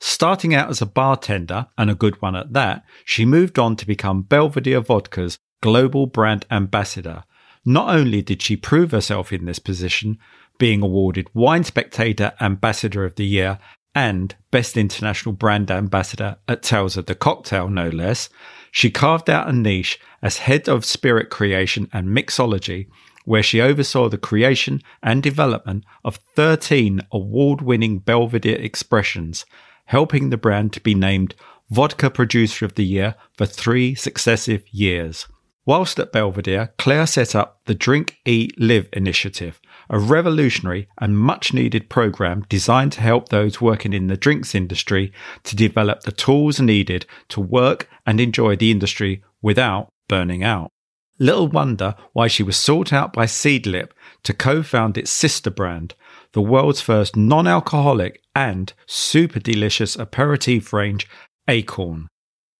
[0.00, 3.86] Starting out as a bartender, and a good one at that, she moved on to
[3.86, 7.22] become Belvedere Vodka's global brand ambassador.
[7.64, 10.18] Not only did she prove herself in this position,
[10.58, 13.58] being awarded Wine Spectator Ambassador of the Year
[13.94, 18.28] and Best International Brand Ambassador at Tales of the Cocktail, no less,
[18.72, 22.88] she carved out a niche as head of spirit creation and mixology
[23.24, 29.44] where she oversaw the creation and development of 13 award winning Belvedere expressions,
[29.86, 31.34] helping the brand to be named
[31.70, 35.26] Vodka Producer of the Year for three successive years.
[35.64, 41.54] Whilst at Belvedere, Claire set up the Drink, Eat, Live initiative, a revolutionary and much
[41.54, 45.12] needed program designed to help those working in the drinks industry
[45.44, 50.72] to develop the tools needed to work and enjoy the industry without burning out.
[51.18, 53.90] Little wonder why she was sought out by Seedlip
[54.22, 55.94] to co found its sister brand,
[56.32, 61.06] the world's first non alcoholic and super delicious aperitif range,
[61.48, 62.06] Æcorn.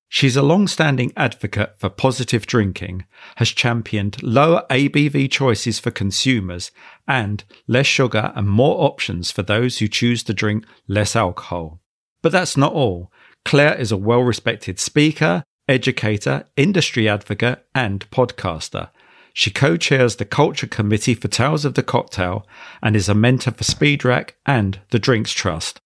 [0.09, 6.71] She's a long standing advocate for positive drinking, has championed lower ABV choices for consumers,
[7.09, 11.81] and less sugar and more options for those who choose to drink less alcohol.
[12.21, 13.11] But that's not all.
[13.47, 18.91] Claire is a well respected speaker, educator, industry advocate, and podcaster.
[19.33, 22.47] She co chairs the Culture Committee for Tales of the Cocktail
[22.83, 25.81] and is a mentor for Speedrack and the Drinks Trust.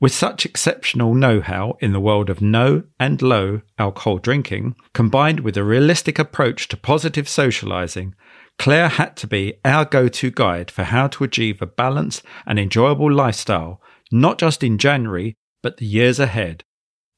[0.00, 5.40] With such exceptional know how in the world of no and low alcohol drinking, combined
[5.40, 8.14] with a realistic approach to positive socializing,
[8.58, 12.58] Claire had to be our go to guide for how to achieve a balanced and
[12.58, 13.80] enjoyable lifestyle,
[14.10, 16.64] not just in January, but the years ahead.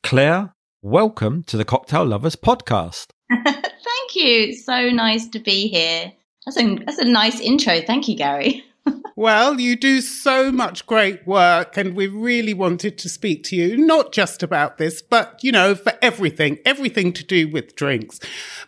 [0.02, 0.52] Claire,
[0.82, 3.06] welcome to the Cocktail Lovers podcast.
[3.30, 4.52] Thank you.
[4.52, 6.12] So nice to be here.
[6.44, 7.80] That's a, that's a nice intro.
[7.80, 8.64] Thank you, Gary.
[9.14, 13.76] Well, you do so much great work, and we really wanted to speak to you,
[13.76, 18.18] not just about this, but, you know, for everything, everything to do with drinks.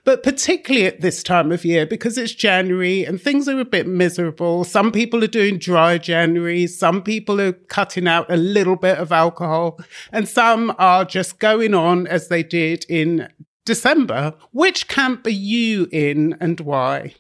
[0.05, 3.87] But particularly at this time of year, because it's January and things are a bit
[3.87, 4.65] miserable.
[4.65, 9.13] Some people are doing dry January, some people are cutting out a little bit of
[9.13, 9.81] alcohol,
[10.13, 13.29] and some are just going on as they did in
[13.65, 14.35] December.
[14.53, 17.15] Which camp are you in and why?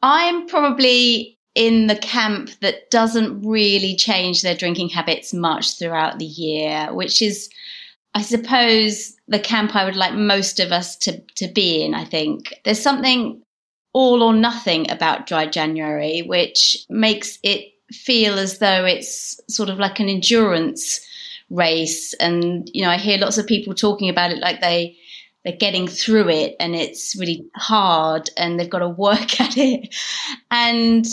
[0.00, 6.24] I'm probably in the camp that doesn't really change their drinking habits much throughout the
[6.24, 7.48] year, which is,
[8.14, 11.94] I suppose, the camp I would like most of us to, to be in.
[11.94, 13.40] I think there's something
[13.92, 19.78] all or nothing about dry January, which makes it feel as though it's sort of
[19.78, 21.00] like an endurance
[21.50, 22.14] race.
[22.14, 24.96] And, you know, I hear lots of people talking about it like they,
[25.44, 29.94] they're getting through it and it's really hard and they've got to work at it.
[30.50, 31.06] And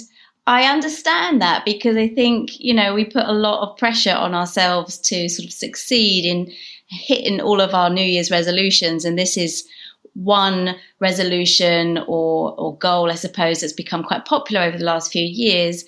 [0.48, 4.34] I understand that because I think, you know, we put a lot of pressure on
[4.34, 6.52] ourselves to sort of succeed in
[6.88, 9.06] hitting all of our New Year's resolutions.
[9.06, 9.68] And this is
[10.14, 15.24] one resolution or, or goal, I suppose, that's become quite popular over the last few
[15.24, 15.86] years.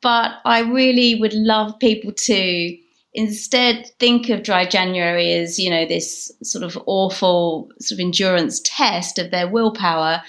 [0.00, 2.78] But I really would love people to
[3.14, 8.60] instead think of dry January as, you know, this sort of awful sort of endurance
[8.64, 10.22] test of their willpower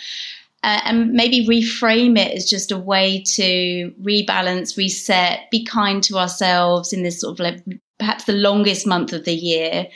[0.64, 6.18] uh, and maybe reframe it as just a way to rebalance, reset, be kind to
[6.18, 7.64] ourselves in this sort of like
[8.00, 9.88] perhaps the longest month of the year.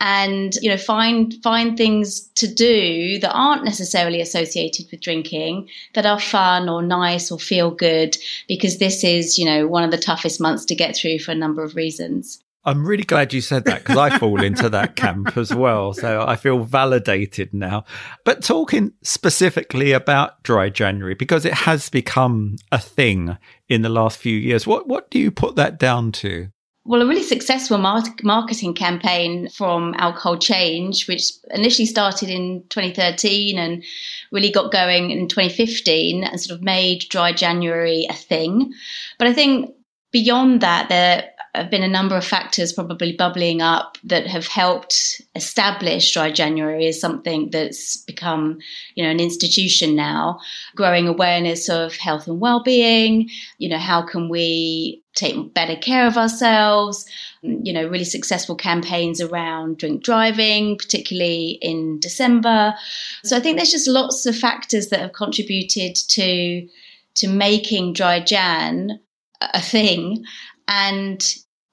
[0.00, 6.06] And you know find find things to do that aren't necessarily associated with drinking that
[6.06, 8.16] are fun or nice or feel good
[8.48, 11.36] because this is you know one of the toughest months to get through for a
[11.36, 15.36] number of reasons I'm really glad you said that because I fall into that camp
[15.36, 15.92] as well.
[15.94, 17.84] So I feel validated now.
[18.24, 23.36] But talking specifically about dry January, because it has become a thing
[23.68, 26.50] in the last few years, what, what do you put that down to?
[26.84, 33.84] Well, a really successful marketing campaign from Alcohol Change, which initially started in 2013 and
[34.32, 38.72] really got going in 2015 and sort of made dry January a thing.
[39.16, 39.70] But I think
[40.10, 45.20] beyond that, there have been a number of factors probably bubbling up that have helped
[45.34, 48.58] establish dry January as something that's become,
[48.94, 50.38] you know, an institution now.
[50.74, 53.28] Growing awareness of health and well-being.
[53.58, 57.06] You know, how can we take better care of ourselves?
[57.42, 62.74] You know, really successful campaigns around drink driving, particularly in December.
[63.24, 66.66] So I think there's just lots of factors that have contributed to
[67.14, 69.00] to making dry Jan
[69.40, 70.24] a thing
[70.72, 71.22] and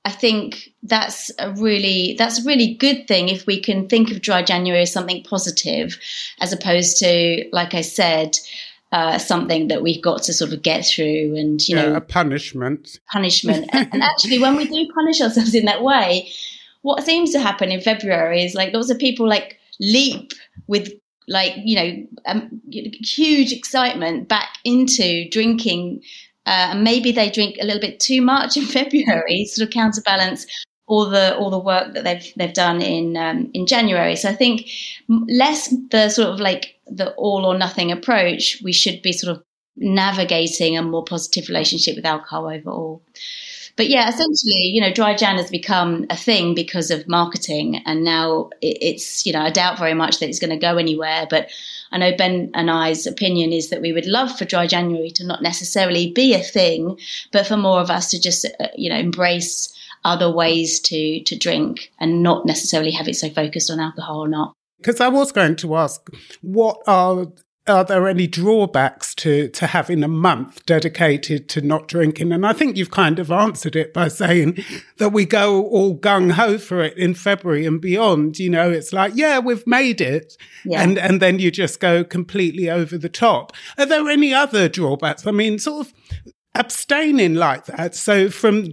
[0.04, 4.22] I think that's a really that's a really good thing if we can think of
[4.22, 5.98] dry January as something positive,
[6.42, 8.38] as opposed to, like I said,
[8.92, 12.02] uh, something that we've got to sort of get through and you yeah, know a
[12.02, 13.00] punishment.
[13.12, 16.30] Punishment, and, actually, when we do punish ourselves in that way,
[16.82, 20.34] what seems to happen in February is like lots of people like leap
[20.68, 20.92] with
[21.30, 22.62] like you know um,
[23.02, 26.02] huge excitement back into drinking
[26.46, 30.46] uh, and maybe they drink a little bit too much in February, sort of counterbalance
[30.90, 34.16] all the all the work that they've they've done in um, in January.
[34.16, 34.68] So I think
[35.08, 38.60] less the sort of like the all or nothing approach.
[38.64, 39.44] We should be sort of
[39.78, 43.04] navigating a more positive relationship with alcohol overall.
[43.80, 48.04] But yeah, essentially, you know, dry Jan has become a thing because of marketing, and
[48.04, 51.50] now it's you know I doubt very much that it's going to go anywhere, but
[51.90, 55.26] I know Ben and I's opinion is that we would love for Dry January to
[55.26, 57.00] not necessarily be a thing,
[57.32, 59.74] but for more of us to just, uh, you know, embrace
[60.04, 64.28] other ways to to drink and not necessarily have it so focused on alcohol or
[64.28, 64.52] not.
[64.82, 66.06] Because I was going to ask,
[66.42, 67.28] what are
[67.70, 72.32] are there any drawbacks to, to having a month dedicated to not drinking?
[72.32, 74.64] And I think you've kind of answered it by saying
[74.98, 78.40] that we go all gung ho for it in February and beyond.
[78.40, 80.38] You know, it's like, yeah, we've made it.
[80.66, 80.82] Yeah.
[80.82, 83.54] And, and then you just go completely over the top.
[83.78, 85.26] Are there any other drawbacks?
[85.26, 85.94] I mean, sort of
[86.56, 87.96] abstaining like that.
[87.96, 88.72] So from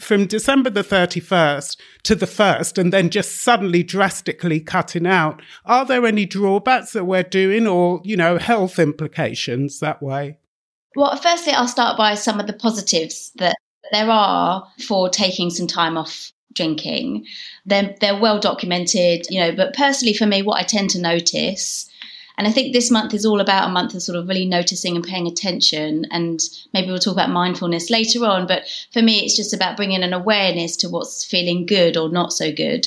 [0.00, 5.42] from december the 31st to the 1st and then just suddenly drastically cutting out.
[5.64, 10.38] Are there any drawbacks that we're doing or you know health implications that way?
[10.96, 13.56] Well firstly i'll start by some of the positives that
[13.92, 17.24] there are for taking some time off drinking.
[17.66, 21.87] They're, they're well documented you know but personally for me what i tend to notice
[22.38, 24.94] and I think this month is all about a month of sort of really noticing
[24.94, 26.06] and paying attention.
[26.12, 26.40] And
[26.72, 28.46] maybe we'll talk about mindfulness later on.
[28.46, 28.62] But
[28.92, 32.52] for me, it's just about bringing an awareness to what's feeling good or not so
[32.52, 32.86] good.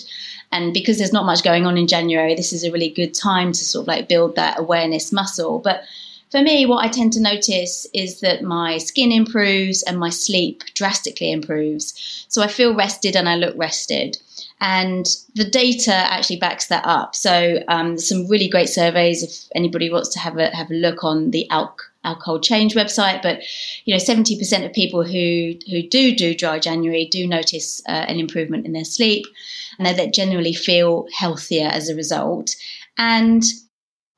[0.53, 3.51] And because there's not much going on in January, this is a really good time
[3.51, 5.59] to sort of like build that awareness muscle.
[5.59, 5.83] But
[6.31, 10.63] for me, what I tend to notice is that my skin improves and my sleep
[10.73, 12.25] drastically improves.
[12.29, 14.17] So I feel rested and I look rested.
[14.61, 15.05] And
[15.35, 17.15] the data actually backs that up.
[17.15, 21.03] So um, some really great surveys if anybody wants to have a have a look
[21.03, 23.43] on the Alc alcohol change website but
[23.85, 28.19] you know 70% of people who who do do dry january do notice uh, an
[28.19, 29.23] improvement in their sleep
[29.77, 32.55] and they generally feel healthier as a result
[32.97, 33.43] and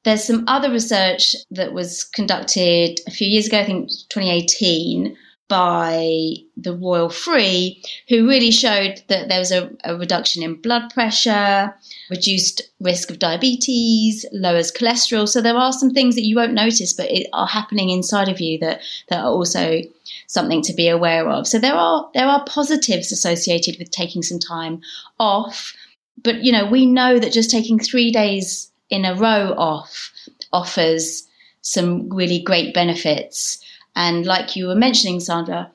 [0.03, 5.15] there's some other research that was conducted a few years ago i think 2018
[5.53, 7.79] by the Royal Free,
[8.09, 11.71] who really showed that there was a, a, reduction in blood pressure,
[12.09, 15.29] reduced risk of diabetes, lowers cholesterol.
[15.29, 18.39] So there are some things that you won't notice, but it are happening inside of
[18.39, 19.81] you that that are also
[20.25, 21.45] something to be aware of.
[21.45, 24.81] So there are there are positives associated with taking some time
[25.19, 25.75] off,
[26.23, 30.11] but you know we know that just taking three days in a row off
[30.53, 31.27] offers
[31.61, 33.57] some really great benefits.
[33.95, 35.71] And like you were mentioning, Sandra,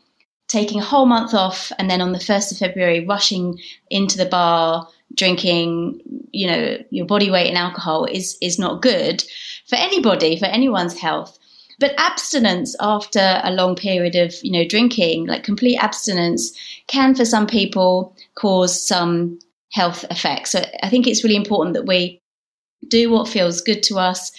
[0.46, 3.58] taking a whole month off and then on the 1st of February rushing
[3.90, 6.00] into the bar, drinking,
[6.30, 9.24] you know, your body weight in alcohol is, is not good
[9.66, 11.36] for anybody, for anyone's health.
[11.80, 16.52] But abstinence after a long period of, you know, drinking, like complete abstinence,
[16.86, 19.40] can for some people cause some
[19.72, 20.52] health effects.
[20.52, 22.20] So I think it's really important that we
[22.86, 24.30] do what feels good to us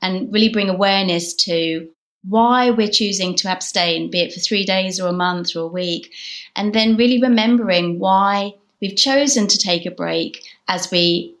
[0.00, 1.88] and really bring awareness to
[2.28, 5.68] why we're choosing to abstain, be it for three days or a month or a
[5.68, 6.12] week,
[6.56, 11.34] and then really remembering why we've chosen to take a break as we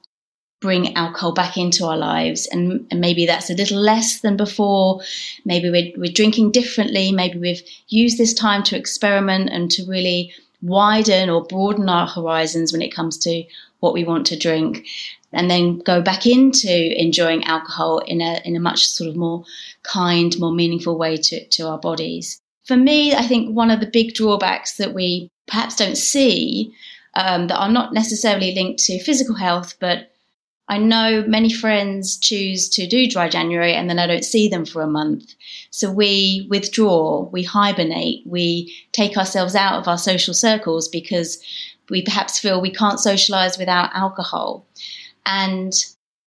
[0.60, 2.48] bring alcohol back into our lives.
[2.50, 5.00] And, and maybe that's a little less than before.
[5.44, 7.12] Maybe we're, we're drinking differently.
[7.12, 12.72] Maybe we've used this time to experiment and to really widen or broaden our horizons
[12.72, 13.44] when it comes to
[13.78, 14.84] what we want to drink
[15.32, 19.44] and then go back into enjoying alcohol in a in a much sort of more
[19.82, 22.40] kind, more meaningful way to, to our bodies.
[22.64, 26.74] For me, I think one of the big drawbacks that we perhaps don't see
[27.14, 30.10] um, that are not necessarily linked to physical health, but
[30.68, 34.66] I know many friends choose to do dry January and then I don't see them
[34.66, 35.34] for a month.
[35.70, 41.42] So we withdraw, we hibernate, we take ourselves out of our social circles because
[41.88, 44.66] we perhaps feel we can't socialize without alcohol.
[45.26, 45.72] And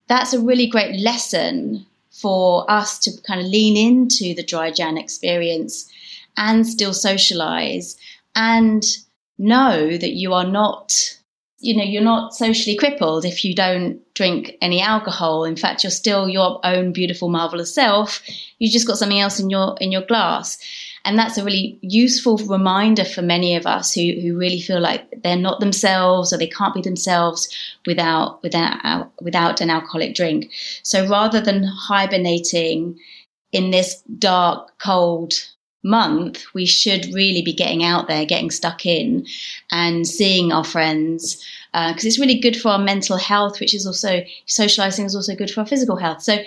[0.08, 4.98] that's a really great lesson for us to kind of lean into the dry Jan
[4.98, 5.90] experience
[6.38, 7.98] and still socialize
[8.36, 8.86] and
[9.38, 11.18] know that you are not
[11.60, 15.46] you know you're not socially crippled if you don't drink any alcohol.
[15.46, 18.22] In fact you're still your own beautiful marvelous self.
[18.60, 20.58] You've just got something else in your in your glass
[21.06, 25.10] and that's a really useful reminder for many of us who, who really feel like
[25.24, 27.50] they're not themselves or they can't be themselves
[27.86, 30.52] without, without, without an alcoholic drink.
[30.84, 33.00] So rather than hibernating
[33.52, 35.34] in this dark, cold
[35.84, 39.26] month, we should really be getting out there, getting stuck in,
[39.72, 41.44] and seeing our friends
[41.74, 45.36] because uh, it's really good for our mental health, which is also socializing is also
[45.36, 46.22] good for our physical health.
[46.22, 46.38] So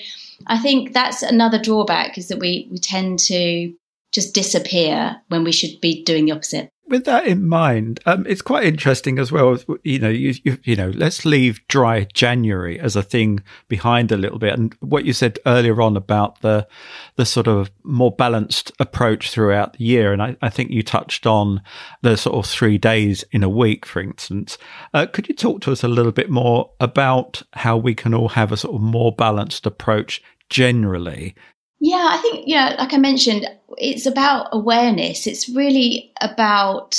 [0.47, 3.75] I think that's another drawback is that we we tend to
[4.15, 6.71] just disappear when we should be doing the opposite.
[6.87, 9.59] With that in mind, um, it's quite interesting as well.
[9.85, 14.19] You know, you, you, you know, let's leave dry January as a thing behind a
[14.19, 16.69] little bit, and what you said earlier on about the
[17.17, 21.27] the sort of more balanced approach throughout the year, and I, I think you touched
[21.27, 21.63] on
[22.03, 24.59] the sort of three days in a week, for instance.
[24.93, 28.29] Uh, could you talk to us a little bit more about how we can all
[28.29, 31.35] have a sort of more balanced approach generally
[31.81, 33.47] yeah, I think, yeah, like I mentioned,
[33.77, 35.27] it's about awareness.
[35.27, 36.97] It's really about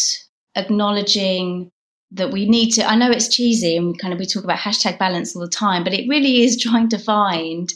[0.56, 1.72] acknowledging
[2.12, 2.86] that we need to.
[2.86, 5.84] I know it's cheesy and kind of we talk about hashtag balance all the time,
[5.84, 7.74] but it really is trying to find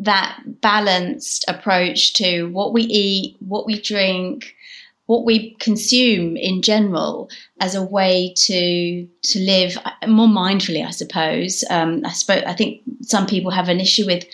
[0.00, 4.54] that balanced approach to what we eat, what we drink,
[5.06, 7.28] what we consume in general
[7.60, 9.76] as a way to to live
[10.06, 11.62] more mindfully, I suppose.
[11.68, 14.24] Um, I suppose I think some people have an issue with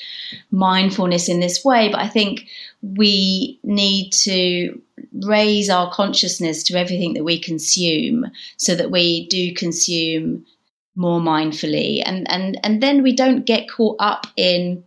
[0.51, 2.47] mindfulness in this way, but I think
[2.83, 4.81] we need to
[5.13, 10.45] raise our consciousness to everything that we consume so that we do consume
[10.97, 14.85] more mindfully and and and then we don't get caught up in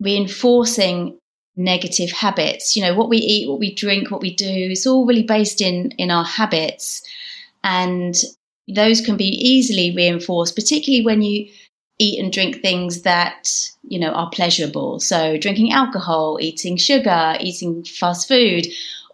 [0.00, 1.18] reinforcing
[1.56, 2.76] negative habits.
[2.76, 5.60] You know what we eat what we drink what we do it's all really based
[5.60, 7.02] in in our habits.
[7.64, 8.14] And
[8.68, 11.48] those can be easily reinforced particularly when you
[11.98, 13.50] eat and drink things that
[13.82, 15.00] you know are pleasurable.
[15.00, 18.66] So drinking alcohol eating sugar eating fast food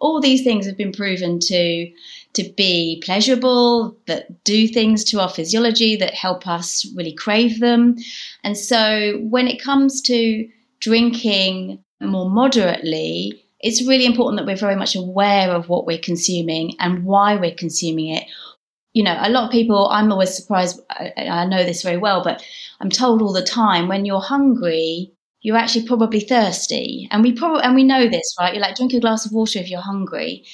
[0.03, 1.89] all these things have been proven to
[2.33, 7.95] to be pleasurable that do things to our physiology that help us really crave them.
[8.43, 10.47] And so when it comes to
[10.79, 16.75] drinking more moderately it's really important that we're very much aware of what we're consuming
[16.79, 18.25] and why we're consuming it
[18.93, 20.79] you know, a lot of people, I'm always surprised.
[20.91, 22.43] I, I know this very well, but
[22.79, 27.07] I'm told all the time when you're hungry, you're actually probably thirsty.
[27.11, 28.53] And we probably, and we know this, right?
[28.53, 30.45] You're like, drink a glass of water if you're hungry.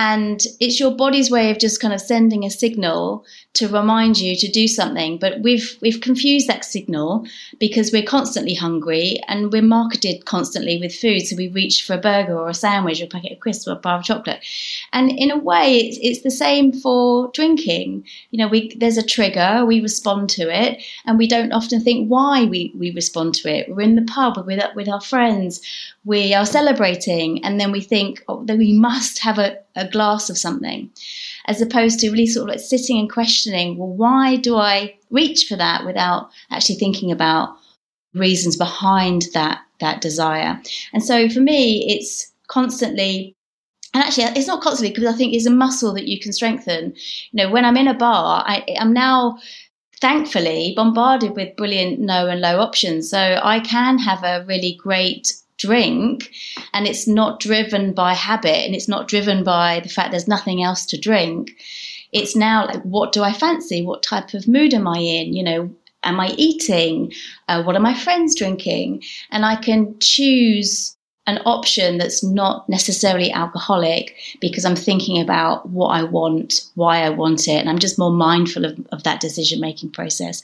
[0.00, 4.36] And it's your body's way of just kind of sending a signal to remind you
[4.36, 5.18] to do something.
[5.18, 7.26] But we've we've confused that signal
[7.58, 11.26] because we're constantly hungry and we're marketed constantly with food.
[11.26, 13.72] So we reach for a burger or a sandwich or a packet of crisps or
[13.72, 14.38] a bar of chocolate.
[14.92, 18.04] And in a way, it's, it's the same for drinking.
[18.30, 22.06] You know, we there's a trigger, we respond to it, and we don't often think
[22.08, 23.68] why we, we respond to it.
[23.68, 25.60] We're in the pub we're with with our friends,
[26.08, 30.30] we are celebrating, and then we think oh, that we must have a, a glass
[30.30, 30.90] of something
[31.46, 35.44] as opposed to really sort of like sitting and questioning, well, why do I reach
[35.46, 37.56] for that without actually thinking about
[38.14, 40.58] reasons behind that that desire?
[40.94, 43.34] And so for me, it's constantly
[43.92, 46.94] and actually it's not constantly because I think it's a muscle that you can strengthen.
[47.32, 49.38] You know, when I'm in a bar, I, I'm now
[50.00, 53.10] thankfully bombarded with brilliant no and low options.
[53.10, 56.30] So I can have a really great drink
[56.72, 60.62] and it's not driven by habit and it's not driven by the fact there's nothing
[60.62, 61.56] else to drink.
[62.12, 63.84] It's now like what do i fancy?
[63.84, 65.34] What type of mood am i in?
[65.34, 67.12] You know am i eating?
[67.48, 69.02] Uh, what are my friends drinking?
[69.30, 70.96] And i can choose
[71.28, 77.10] an option that's not necessarily alcoholic because I'm thinking about what I want, why I
[77.10, 80.42] want it, and I'm just more mindful of, of that decision making process.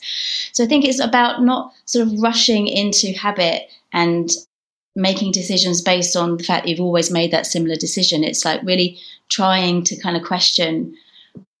[0.53, 3.63] So I think it's about not sort of rushing into habit
[3.93, 4.29] and
[4.95, 8.23] making decisions based on the fact you've always made that similar decision.
[8.23, 8.97] It's like really
[9.29, 10.95] trying to kind of question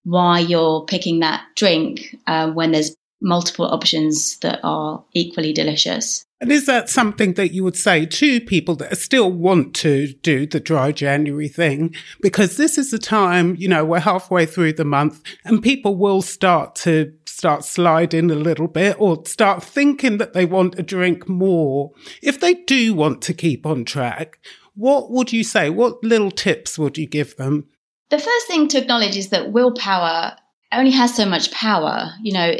[0.03, 6.24] why you're picking that drink uh, when there's multiple options that are equally delicious.
[6.41, 10.45] And is that something that you would say to people that still want to do
[10.45, 11.95] the dry January thing?
[12.21, 16.21] Because this is the time, you know, we're halfway through the month and people will
[16.21, 21.29] start to start sliding a little bit or start thinking that they want to drink
[21.29, 21.91] more.
[22.21, 24.39] If they do want to keep on track,
[24.75, 25.69] what would you say?
[25.69, 27.67] What little tips would you give them?
[28.09, 30.35] The first thing to acknowledge is that willpower
[30.73, 32.11] only has so much power.
[32.21, 32.55] You know,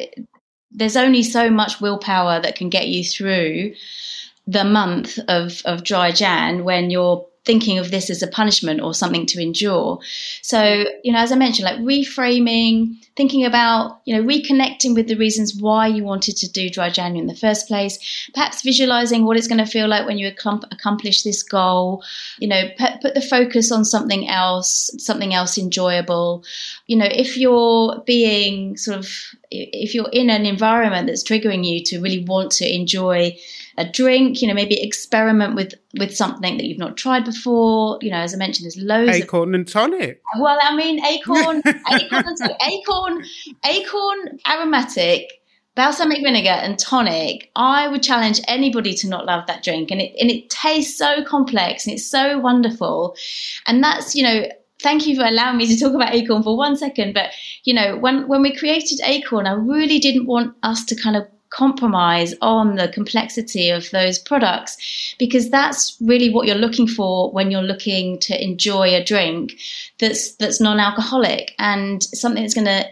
[0.76, 3.74] there's only so much willpower that can get you through
[4.46, 8.94] the month of, of dry Jan when you're thinking of this as a punishment or
[8.94, 10.00] something to endure.
[10.42, 15.16] So, you know, as I mentioned, like reframing, thinking about, you know, reconnecting with the
[15.16, 18.00] reasons why you wanted to do dry January in the first place,
[18.34, 22.04] perhaps visualizing what it's going to feel like when you accomplish this goal,
[22.40, 26.44] you know, put, the focus on something else, something else enjoyable.
[26.88, 29.08] You know, if you're being sort of,
[29.52, 33.38] if you're in an environment that's triggering you to really want to enjoy
[33.78, 38.00] a drink, you know, maybe experiment with with something that you've not tried before.
[38.02, 40.22] You know, as I mentioned, there's loads Æcorn of, and tonic.
[40.40, 43.26] Well, I mean, Æcorn, Æcorn, tonic, Æcorn,
[43.66, 45.32] Æcorn aromatic.
[45.76, 47.52] Balsamic vinegar and tonic.
[47.58, 51.22] I would challenge anybody to not love that drink, and it and it tastes so
[51.26, 53.14] complex and it's so wonderful,
[53.68, 54.46] and that's you know
[54.82, 57.32] thank you for allowing me to talk about Æcorn for one second but
[57.64, 61.26] you know when when we created Æcorn i really didn't want us to kind of
[61.56, 67.50] compromise on the complexity of those products because that's really what you're looking for when
[67.50, 69.54] you're looking to enjoy a drink
[70.00, 72.86] that's that's non-alcoholic and something that's going to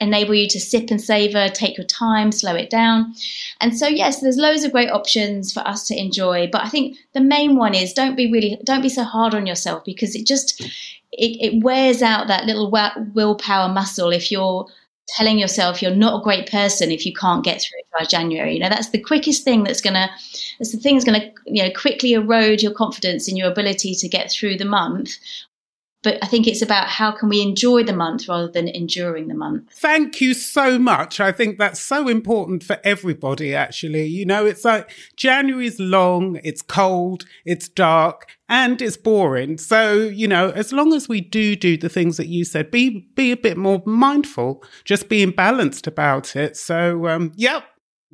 [0.00, 3.14] enable you to sip and savor take your time slow it down.
[3.60, 6.96] And so yes there's loads of great options for us to enjoy but i think
[7.14, 10.26] the main one is don't be really don't be so hard on yourself because it
[10.26, 10.60] just
[11.12, 12.70] it, it wears out that little
[13.14, 14.66] willpower muscle if you're
[15.16, 18.54] telling yourself you're not a great person if you can't get through by January.
[18.54, 20.10] You know, that's the quickest thing that's gonna
[20.58, 24.08] that's the thing that's gonna, you know, quickly erode your confidence in your ability to
[24.08, 25.16] get through the month.
[26.02, 29.34] But I think it's about how can we enjoy the month rather than enduring the
[29.34, 29.72] month.
[29.72, 31.18] Thank you so much.
[31.18, 34.06] I think that's so important for everybody, actually.
[34.06, 39.58] You know, it's like January's long, it's cold, it's dark, and it's boring.
[39.58, 43.08] So, you know, as long as we do do the things that you said, be
[43.16, 46.56] be a bit more mindful, just being balanced about it.
[46.56, 47.64] So, um, yep,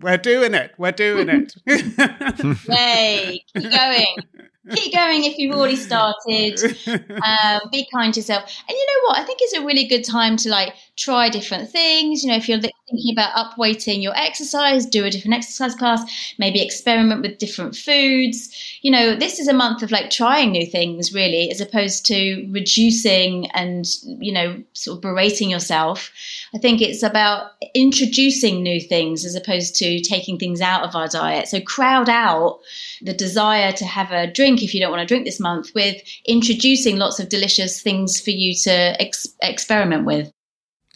[0.00, 0.72] we're doing it.
[0.78, 1.54] We're doing it.
[2.68, 4.16] Yay, keep going
[4.70, 6.60] keep going if you've already started.
[7.24, 8.42] Um, be kind to yourself.
[8.68, 9.18] And you know what?
[9.18, 12.22] I think it's a really good time to like try different things.
[12.22, 16.62] You know, if you're thinking about upweighting your exercise, do a different exercise class, maybe
[16.62, 18.78] experiment with different foods.
[18.82, 22.46] You know, this is a month of like trying new things, really, as opposed to
[22.50, 26.10] reducing and, you know, sort of berating yourself.
[26.54, 31.08] I think it's about introducing new things as opposed to taking things out of our
[31.08, 31.48] diet.
[31.48, 32.60] So crowd out
[33.02, 36.00] the desire to have a drink if you don't want to drink this month with
[36.26, 38.70] introducing lots of delicious things for you to
[39.02, 40.30] ex- experiment with.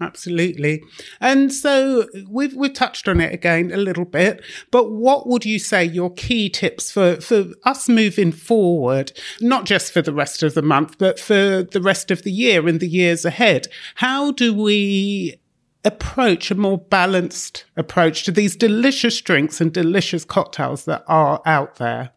[0.00, 0.80] Absolutely.
[1.20, 5.59] And so we've we've touched on it again a little bit, but what would you
[5.59, 10.54] say your key tips for, for us moving forward, not just for the rest of
[10.54, 13.66] the month, but for the rest of the year and the years ahead?
[13.96, 15.40] How do we
[15.85, 21.76] approach a more balanced approach to these delicious drinks and delicious cocktails that are out
[21.76, 22.11] there?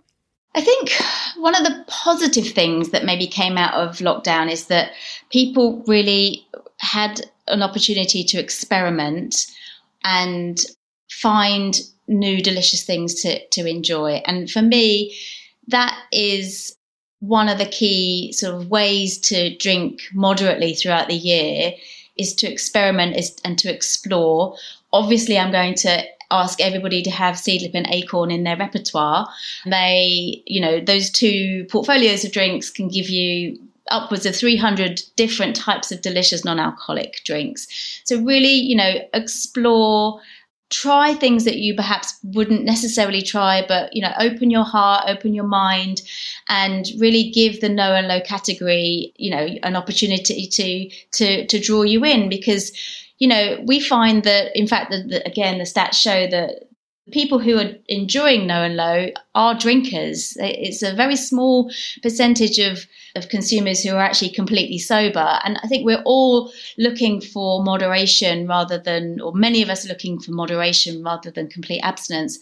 [0.53, 0.91] I think
[1.37, 4.91] one of the positive things that maybe came out of lockdown is that
[5.31, 6.45] people really
[6.79, 9.47] had an opportunity to experiment
[10.03, 10.59] and
[11.09, 14.21] find new delicious things to, to enjoy.
[14.25, 15.15] And for me,
[15.67, 16.75] that is
[17.19, 21.73] one of the key sort of ways to drink moderately throughout the year
[22.21, 24.55] is to experiment is, and to explore.
[24.93, 29.27] Obviously, I'm going to ask everybody to have Seedlip and Æcorn in their repertoire.
[29.65, 33.59] They, you know, those two portfolios of drinks can give you
[33.89, 37.67] upwards of 300 different types of delicious non-alcoholic drinks.
[38.05, 40.21] So really, you know, explore
[40.71, 45.33] try things that you perhaps wouldn't necessarily try but you know open your heart open
[45.33, 46.01] your mind
[46.49, 51.59] and really give the no and low category you know an opportunity to to to
[51.59, 52.29] draw you in.
[52.29, 52.71] Because
[53.19, 56.67] you know we find that in fact that again the stats show that
[57.11, 60.37] people who are enjoying no and low are drinkers.
[60.39, 61.71] It's a very small
[62.03, 62.85] percentage of,
[63.15, 65.39] of consumers who are actually completely sober.
[65.43, 69.89] And I think we're all looking for moderation rather than, or many of us are
[69.89, 72.37] looking for moderation rather than complete abstinence.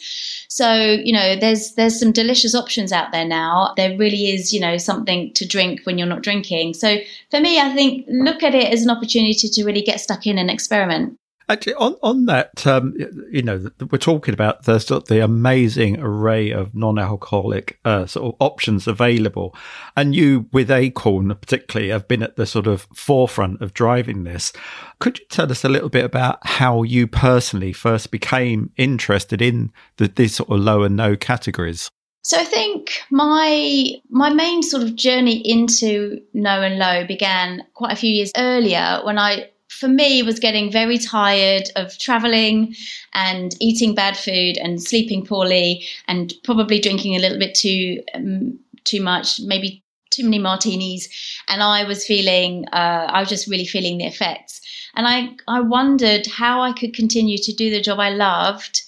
[0.50, 3.74] So, you know, there's there's some delicious options out there now.
[3.78, 6.74] There really is, you know, something to drink when you're not drinking.
[6.74, 6.98] So
[7.32, 10.38] for me, I think look at it as an opportunity to really get stuck in
[10.38, 11.18] and experiment.
[11.50, 12.94] Actually, on on that, um,
[13.32, 18.88] you know, we're talking about the the amazing array of non-alcoholic uh, sort of options
[18.88, 19.56] available,
[19.98, 24.54] and you, with Æcorn particularly, have been at the sort of forefront of driving this.
[25.00, 29.72] Could you tell us a little bit about how you personally first became interested in
[29.98, 31.90] the, these sort of low and no categories?
[32.22, 37.94] So I think my my main sort of journey into no and low began quite
[37.94, 39.50] a few years earlier when I
[39.80, 42.76] for me was getting very tired of traveling
[43.14, 48.60] and eating bad food and sleeping poorly and probably drinking a little bit too um,
[48.84, 51.08] too much maybe too many martinis.
[51.48, 54.62] And i was feeling uh, i was just really feeling the effects.
[54.96, 58.82] And i i wondered how i could continue to do the job i loved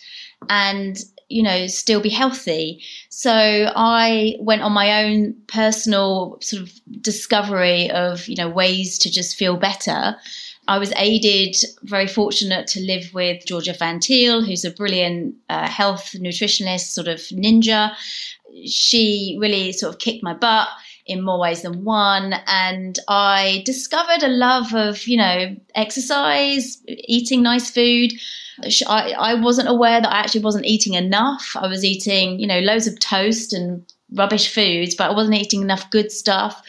[0.49, 0.97] and
[1.29, 2.83] you know still be healthy.
[3.09, 6.71] So i went on my own personal sort of
[7.01, 10.17] discovery of you know ways to just feel better
[10.67, 15.67] I was aided, very fortunate to live with Georgia Van Thiel, who's a brilliant uh,
[15.67, 17.91] health nutritionist, sort of ninja.
[18.65, 20.67] She really sort of kicked my butt
[21.05, 22.35] in more ways than one.
[22.47, 28.13] And I discovered a love of, you know, exercise, eating nice food.
[28.87, 31.55] I, I wasn't aware that I actually wasn't eating enough.
[31.55, 33.83] I was eating, you know, loads of toast and
[34.13, 36.61] rubbish foods, but I wasn't eating enough good stuff.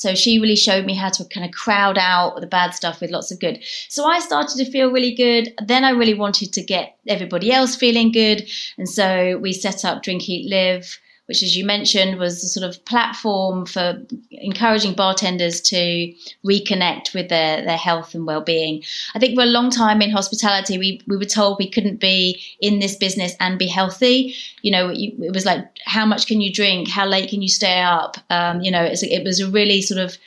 [0.00, 3.10] So she really showed me how to kind of crowd out the bad stuff with
[3.10, 3.62] lots of good.
[3.90, 5.52] So I started to feel really good.
[5.62, 8.48] Then I really wanted to get everybody else feeling good.
[8.78, 10.98] And so we set up Drink, Eat, Live
[11.30, 14.02] which, as you mentioned, was a sort of platform for
[14.32, 16.12] encouraging bartenders to
[16.44, 18.82] reconnect with their, their health and well-being.
[19.14, 22.42] I think for a long time in hospitality, we, we were told we couldn't be
[22.60, 24.34] in this business and be healthy.
[24.62, 26.88] You know, it was like, how much can you drink?
[26.88, 28.16] How late can you stay up?
[28.28, 30.18] Um, you know, it was a really sort of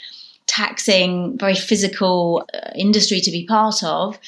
[0.56, 4.20] taxing, very physical uh, industry to be part of.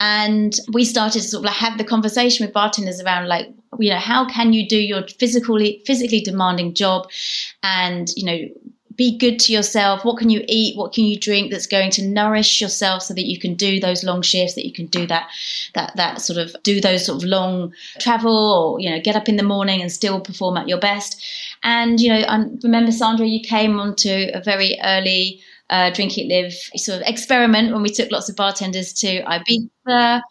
[0.00, 3.48] And we started to sort of like have the conversation with bartenders around like,
[3.78, 7.10] you know, how can you do your physically physically demanding job
[7.62, 8.48] and, you know,
[8.96, 10.04] be good to yourself.
[10.04, 10.78] What can you eat?
[10.78, 14.02] What can you drink that's going to nourish yourself so that you can do those
[14.02, 15.28] long shifts, that you can do that,
[15.74, 19.28] that, that sort of do those sort of long travel or, you know, get up
[19.28, 21.22] in the morning and still perform at your best.
[21.62, 26.28] And, you know, I remember Sandra, you came onto a very early uh, Drink, Eat,
[26.28, 30.22] Live sort of experiment when we took lots of bartenders to Ibiza.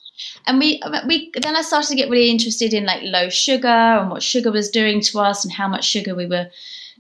[0.48, 4.10] And we, we then I started to get really interested in like low sugar and
[4.10, 6.48] what sugar was doing to us and how much sugar we were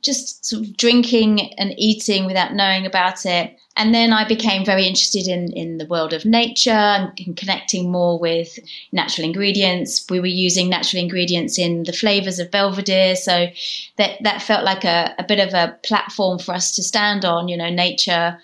[0.01, 3.57] just sort of drinking and eating without knowing about it.
[3.77, 8.17] And then I became very interested in, in the world of nature and, connecting more
[8.17, 8.57] with
[8.91, 10.05] natural ingredients.
[10.09, 13.15] We were using natural ingredients in the flavors of Belvedere.
[13.15, 13.47] So
[13.97, 17.49] that, that felt like a, a bit of a platform for us to stand on,
[17.49, 18.37] you know, nature,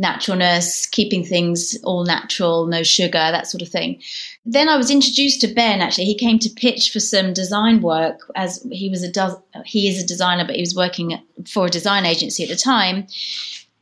[0.00, 4.00] naturalness, keeping things all natural, no sugar, that sort of thing.
[4.46, 5.82] Then I was introduced to Ben.
[5.82, 10.02] Actually, he came to pitch for some design work as he was a he is
[10.02, 13.06] a designer, but he was working for a design agency at the time.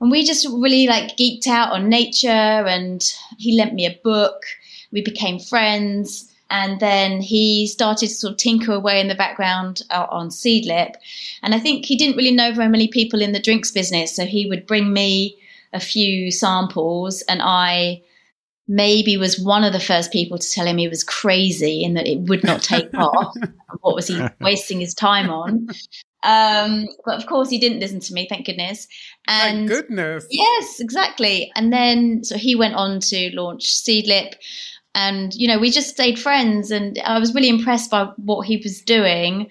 [0.00, 3.02] And we just really like geeked out on nature, and
[3.38, 4.44] he lent me a book.
[4.92, 6.24] We became friends.
[6.50, 10.94] And then he started to sort of tinker away in the background on Seedlip.
[11.42, 14.16] And I think he didn't really know very many people in the drinks business.
[14.16, 15.38] So he would bring me
[15.74, 18.02] a few samples, and I
[18.66, 22.06] maybe was one of the first people to tell him he was crazy and that
[22.06, 23.34] it would not take off.
[23.80, 25.68] What was he wasting his time on?
[26.22, 28.26] Um, but of course, he didn't listen to me.
[28.28, 28.86] Thank goodness.
[29.28, 30.26] And thank goodness.
[30.30, 31.52] Yes, exactly.
[31.54, 34.34] And then so he went on to launch Seedlip.
[34.94, 38.56] And you know, we just stayed friends, and I was really impressed by what he
[38.56, 39.48] was doing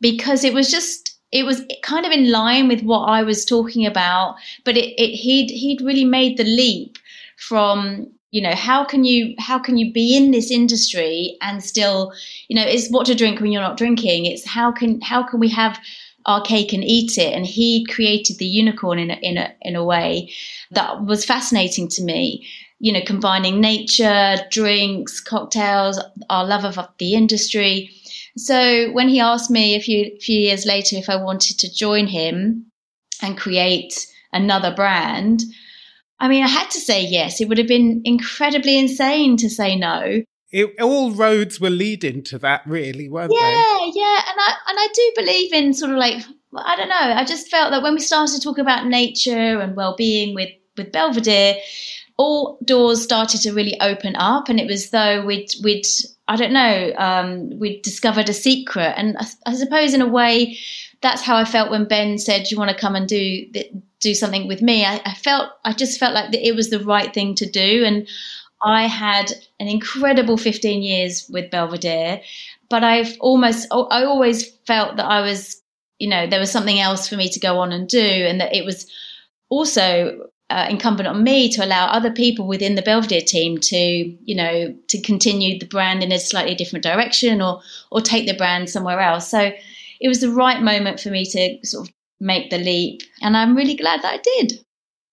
[0.00, 3.86] because it was just it was kind of in line with what I was talking
[3.86, 6.98] about, but it, it he'd he'd really made the leap
[7.36, 12.12] from you know how can you how can you be in this industry and still
[12.48, 15.38] you know it's what to drink when you're not drinking it's how can how can
[15.38, 15.78] we have
[16.26, 19.76] our cake and eat it and he created the unicorn in a, in a in
[19.76, 20.30] a way
[20.70, 22.46] that was fascinating to me
[22.78, 27.90] you know combining nature drinks cocktails our love of the industry
[28.36, 32.06] so when he asked me a few few years later if I wanted to join
[32.06, 32.66] him
[33.22, 35.42] and create another brand,
[36.20, 37.40] I mean, I had to say yes.
[37.40, 40.22] It would have been incredibly insane to say no.
[40.52, 43.52] It, all roads were leading to that, really, weren't yeah, they?
[43.52, 46.24] Yeah, yeah, and I and I do believe in sort of like
[46.56, 46.94] I don't know.
[46.94, 50.92] I just felt that when we started to talk about nature and well-being with with
[50.92, 51.56] Belvedere,
[52.16, 55.86] all doors started to really open up, and it was though we'd we'd
[56.28, 58.94] I don't know, um, we discovered a secret.
[58.96, 60.58] And I, I, suppose in a way,
[61.00, 63.46] that's how I felt when Ben said, "Do you want to come and do
[64.00, 67.12] do something with me?" I, I felt, I just felt like it was the right
[67.14, 68.08] thing to do, and
[68.66, 72.20] I had an incredible 15 years with Belvedere,
[72.68, 75.62] but I've almost, I always felt that I was,
[76.00, 78.52] you know, there was something else for me to go on and do, and that
[78.52, 78.90] it was
[79.50, 84.34] also uh, incumbent on me to allow other people within the Belvedere team to, you
[84.34, 87.60] know, to continue the brand in a slightly different direction or
[87.92, 89.30] or take the brand somewhere else.
[89.30, 89.52] So
[90.00, 93.56] it was the right moment for me to sort of make the leap, and I'm
[93.56, 94.65] really glad that I did.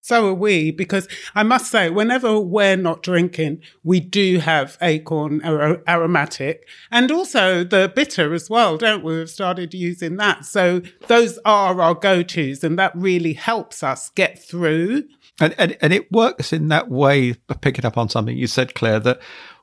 [0.03, 5.41] So are we, because I must say, whenever we're not drinking, we do have Æcorn
[5.87, 9.17] aromatic and also the bitter as well, don't we?
[9.17, 10.43] We've started using that.
[10.43, 15.03] So those are our go tos, and that really helps us get through
[15.39, 17.33] and, and and it works in that way.
[17.61, 19.19] Picking up on something you said, Claire, that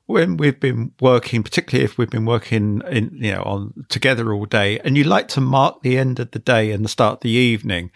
[0.06, 4.46] when we've been working, particularly if we've been working in you know on together all
[4.46, 7.20] day, and you like to mark the end of the day and the start of
[7.20, 7.90] the evening,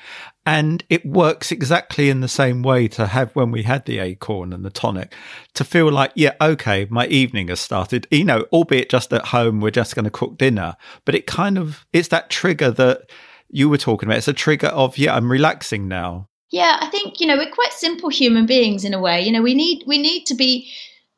[0.47, 4.55] and it works exactly in the same way to have when we had the Æcorn
[4.55, 5.15] and the tonic
[5.55, 8.07] to feel like yeah okay my evening has started.
[8.11, 10.77] You know albeit just at home we're just going to cook dinner.
[11.05, 13.11] But it kind of it's that trigger that
[13.51, 14.19] you were talking about.
[14.19, 16.29] It's a trigger of yeah i'm relaxing now.
[16.51, 19.21] Yeah, I think you know we're quite simple human beings in a way.
[19.23, 20.71] You know, we need we need to be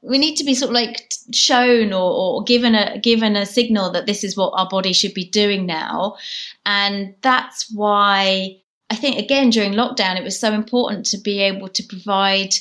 [0.02, 3.90] we need to be sort of like shown or, or given a given a signal
[3.90, 6.16] that this is what our body should be doing now,
[6.64, 8.56] and that's why
[8.90, 12.54] I think again during lockdown it was so important to be able to provide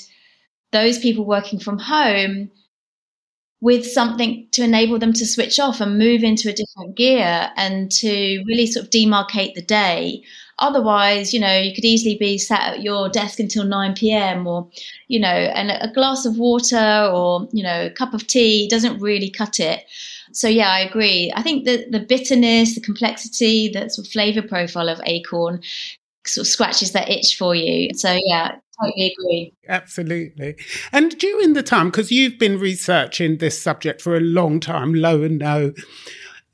[0.72, 2.52] those people working from home
[3.62, 7.92] with something to enable them to switch off and move into a different gear and
[7.92, 10.24] to really sort of demarcate the day
[10.60, 14.48] Otherwise, you know, you could easily be sat at your desk until 9 p.m.
[14.48, 14.70] or,
[15.10, 19.02] you know, and a glass of water or, you know, a cup of tea doesn't
[19.02, 19.84] really cut it.
[20.32, 21.32] So yeah, I agree.
[21.36, 25.62] I think the the bitterness, the complexity, the sort of flavor profile of Æcorn
[26.26, 27.90] sort of scratches that itch for you.
[27.94, 29.54] So yeah, totally agree.
[29.68, 30.56] Absolutely.
[30.92, 35.24] And during the time, because you've been researching this subject for a long time, low
[35.24, 35.74] and no,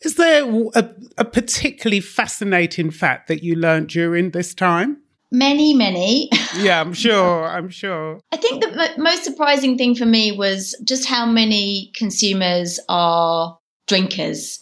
[0.02, 0.44] is there
[0.76, 4.98] a, a particularly fascinating fact that you learned during this time?
[5.32, 6.30] Many, many.
[6.58, 7.46] yeah, I'm sure.
[7.46, 8.20] I'm sure.
[8.34, 13.58] I think the most surprising thing for me was just how many consumers are
[13.88, 14.60] drinkers.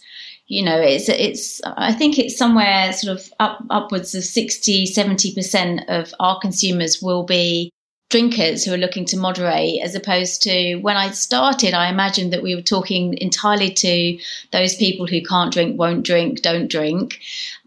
[0.50, 1.60] You know, it's it's.
[1.64, 7.00] I think it's somewhere sort of up upwards of 60, 70 percent of our consumers
[7.00, 7.70] will be
[8.10, 12.42] drinkers who are looking to moderate, as opposed to when I started, I imagined that
[12.42, 14.18] we were talking entirely to
[14.50, 17.20] those people who can't drink, won't drink, don't drink.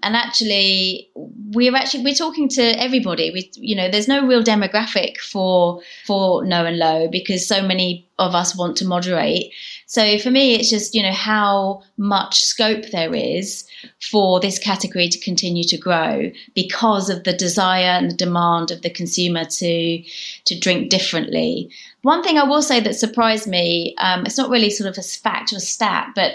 [0.03, 3.31] And actually, we're actually we're talking to everybody.
[3.31, 8.05] We, you know, there's no real demographic for for no and low because so many
[8.23, 9.53] of us want to moderate.
[9.85, 13.67] So for me, it's just, you know, how much scope there is
[14.11, 18.81] for this category to continue to grow because of the desire and the demand of
[18.81, 20.03] the consumer to,
[20.45, 21.69] to drink differently.
[22.01, 25.07] One thing I will say that surprised me, um, it's not really sort of a
[25.07, 26.33] fact or a stat, but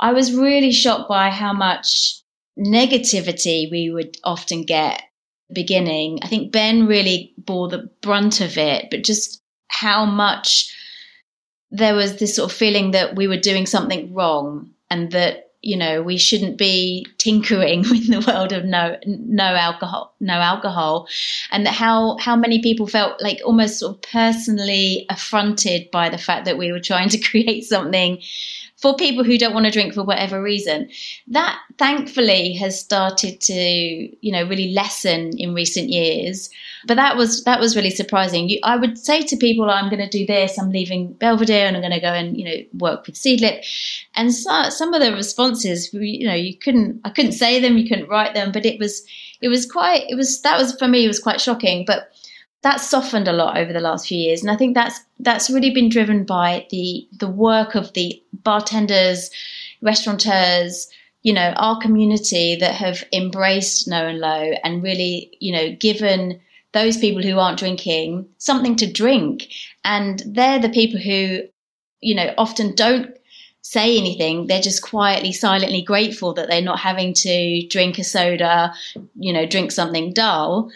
[0.00, 2.20] I was really shocked by how much
[2.58, 5.02] negativity we would often get
[5.52, 6.18] beginning.
[6.22, 10.74] I think Ben really bore the brunt of it, but just how much
[11.70, 15.76] there was this sort of feeling that we were doing something wrong and that you
[15.76, 21.08] know we shouldn't be tinkering with the world of no no alcohol no alcohol.
[21.50, 26.18] And that how how many people felt like almost sort of personally affronted by the
[26.18, 28.20] fact that we were trying to create something
[28.80, 30.88] for people who don't want to drink for whatever reason.
[31.28, 36.48] That thankfully has started to, you know, really lessen in recent years.
[36.86, 38.48] But that was that was really surprising.
[38.48, 40.58] You, I would say to people, I'm going to do this.
[40.58, 43.64] I'm leaving Belvedere and I'm going to go and you know work with Seedlip.
[44.14, 47.88] And so, some of the responses, you know, you couldn't I couldn't say them, you
[47.88, 49.04] couldn't write them, but it was
[49.42, 51.84] it was quite it was that was for me it was quite shocking.
[51.84, 52.12] But
[52.62, 55.72] that's softened a lot over the last few years, and I think that's that's really
[55.72, 59.30] been driven by the the work of the bartenders,
[59.80, 60.88] restaurateurs,
[61.22, 66.40] you know, our community that have embraced no and low and really, you know, given
[66.72, 69.48] those people who aren't drinking something to drink,
[69.84, 71.42] and they're the people who,
[72.00, 73.16] you know, often don't
[73.62, 74.46] say anything.
[74.46, 78.72] They're just quietly, silently grateful that they're not having to drink a soda,
[79.18, 80.70] you know, drink something dull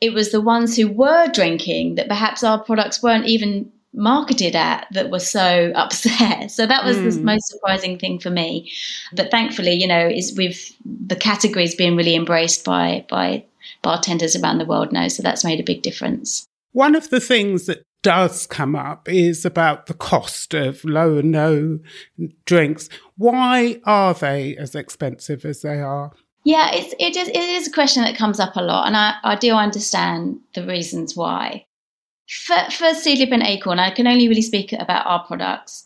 [0.00, 4.86] it was the ones who were drinking that perhaps our products weren't even marketed at
[4.92, 6.50] that were so upset.
[6.50, 7.04] So that was mm.
[7.04, 7.24] the hmm.
[7.24, 8.70] most surprising thing for me.
[9.12, 13.44] But thankfully, you know, is with the categories being really embraced by by
[13.82, 15.08] bartenders around the world now.
[15.08, 16.46] So that's made a big difference.
[16.72, 21.30] One of the things that does come up is about the cost of low and
[21.30, 21.80] no
[22.46, 22.88] drinks.
[23.16, 26.12] Why are they as expensive as they are?
[26.44, 29.16] Yeah, it's, it, is, it is a question that comes up a lot, and I,
[29.22, 31.66] I do understand the reasons why.
[32.28, 35.84] For, for Seedlip and Æcorn, I can only really speak about our products.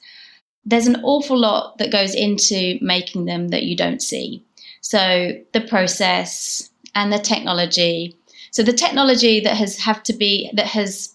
[0.65, 4.45] There's an awful lot that goes into making them that you don't see.
[4.81, 8.17] So the process and the technology.
[8.51, 11.15] So the technology that has have to be that has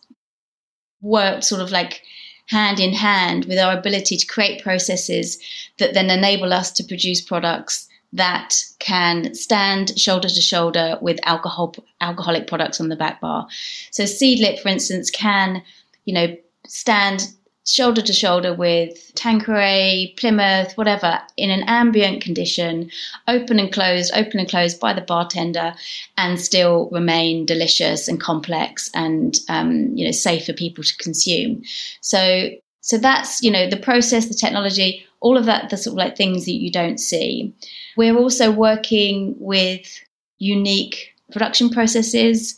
[1.02, 2.02] worked sort of like
[2.48, 5.40] hand in hand with our ability to create processes
[5.78, 11.76] that then enable us to produce products that can stand shoulder to shoulder with alcohol
[12.02, 13.48] alcoholic products on the back bar.
[13.92, 15.62] So Seedlip, for instance, can
[16.06, 16.36] you know
[16.68, 17.28] stand
[17.70, 22.90] shoulder to shoulder with Tanqueray, Plymouth, whatever, in an ambient condition,
[23.28, 25.76] open and closed, open and closed by the bartender,
[26.18, 31.62] and still remain delicious and complex and um, you know safe for people to consume.
[32.02, 32.50] So
[32.82, 36.16] so that's you know the process, the technology, all of that, the sort of like
[36.16, 37.54] things that you don't see.
[37.98, 40.00] We're also working with
[40.38, 42.56] unique production processes,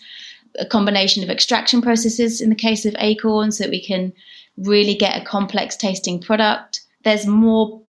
[0.59, 4.13] a combination of extraction processes in the case of Æcorn, so that we can
[4.57, 6.81] really get a complex tasting product.
[7.03, 7.81] There's more,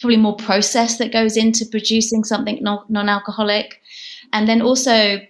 [0.00, 3.80] probably more process that goes into producing something non alcoholic.
[4.32, 5.20] And then also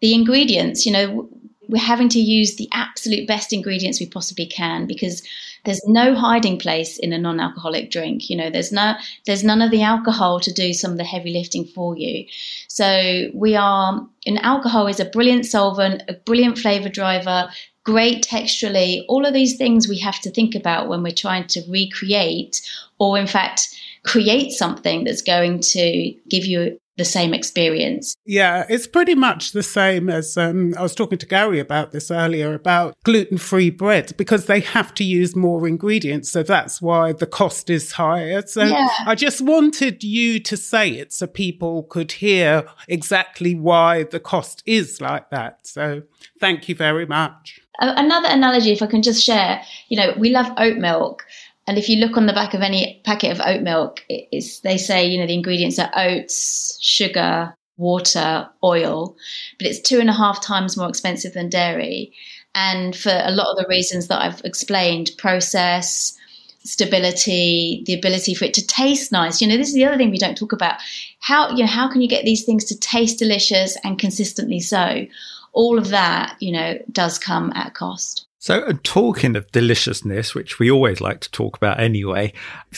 [0.00, 1.28] the ingredients, you know,
[1.68, 5.22] we're having to use the absolute best ingredients we possibly can because
[5.64, 8.94] there's no hiding place in a non-alcoholic drink you know there's no
[9.26, 12.26] there's none of the alcohol to do some of the heavy lifting for you.
[12.68, 17.48] So we are and alcohol is a brilliant solvent a brilliant flavor driver
[17.84, 19.04] great texturally.
[19.08, 22.62] All of these things we have to think about when we're trying to recreate
[22.98, 23.68] or in fact
[24.04, 28.16] create something that's going to give you the same experience.
[28.24, 32.10] Yeah, it's pretty much the same as um, I was talking to Gary about this
[32.10, 36.30] earlier about gluten free bread because they have to use more ingredients.
[36.30, 38.42] So that's why the cost is higher.
[38.46, 38.88] So yeah.
[39.06, 44.62] I just wanted you to say it so people could hear exactly why the cost
[44.64, 45.66] is like that.
[45.66, 46.02] So
[46.38, 47.60] thank you very much.
[47.80, 51.26] Another analogy, if I can just share, you know, we love oat milk.
[51.66, 54.76] And if you look on the back of any packet of oat milk, it's, they
[54.76, 59.16] say, you know, the ingredients are oats, sugar, water, oil,
[59.58, 62.12] but it's two and a half times more expensive than dairy.
[62.54, 66.16] And for a lot of the reasons that I've explained, process,
[66.64, 69.40] stability, the ability for it to taste nice.
[69.40, 70.80] You know, this is the other thing we don't talk about.
[71.20, 75.06] How you know, how can you get these things to taste delicious and consistently so?
[75.52, 78.26] All of that, you know, does come at cost.
[78.44, 82.34] So, uh, talking of deliciousness, which we always like to talk about anyway,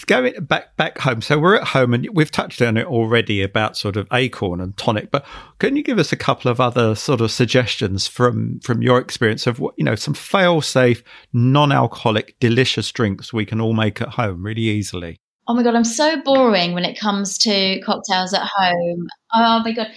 [0.07, 1.21] going back back home.
[1.21, 4.77] So we're at home, and we've touched on it already about sort of Æcorn and
[4.77, 5.11] tonic.
[5.11, 5.27] But
[5.59, 9.49] can you give us a couple of other sort of suggestions from from your experience
[9.49, 11.03] of what you know some fail safe,
[11.33, 15.17] non alcoholic, delicious drinks we can all make at home really easily?
[15.49, 19.09] Oh my god, I'm so boring when it comes to cocktails at home.
[19.35, 19.89] Oh my god,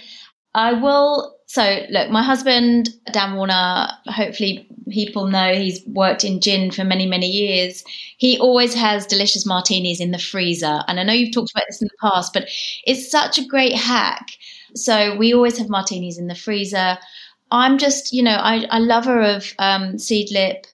[0.52, 6.70] I will so, look, my husband, Dan Warner, hopefully people know he's worked in gin
[6.70, 7.82] for many, many years.
[8.18, 10.84] He always has delicious martinis in the freezer.
[10.86, 12.48] And I know you've talked about this in the past, but
[12.86, 14.28] it's such a great hack.
[14.76, 16.96] So, we always have martinis in the freezer.
[17.50, 20.66] I'm just, you know, I, I lover of um, Seedlip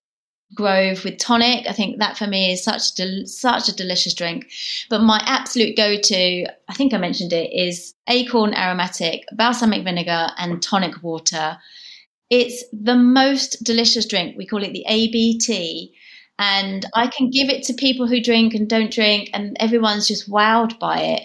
[0.54, 1.66] Grove with tonic.
[1.68, 4.46] I think that for me is such del- such a delicious drink.
[4.88, 10.62] But my absolute go-to, I think I mentioned it, is Æcorn aromatic, balsamic vinegar, and
[10.62, 11.58] tonic water.
[12.30, 14.36] It's the most delicious drink.
[14.36, 15.92] We call it the ABT.
[16.38, 20.30] And I can give it to people who drink and don't drink, and everyone's just
[20.30, 21.22] wowed by it.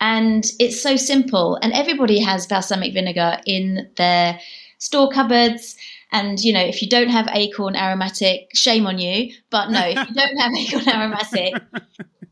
[0.00, 1.56] And it's so simple.
[1.62, 4.40] And everybody has balsamic vinegar in their
[4.78, 5.76] store cupboards.
[6.14, 9.34] And you know, if you don't have Æcorn aromatic, shame on you.
[9.50, 11.54] But no, if you don't have Æcorn aromatic,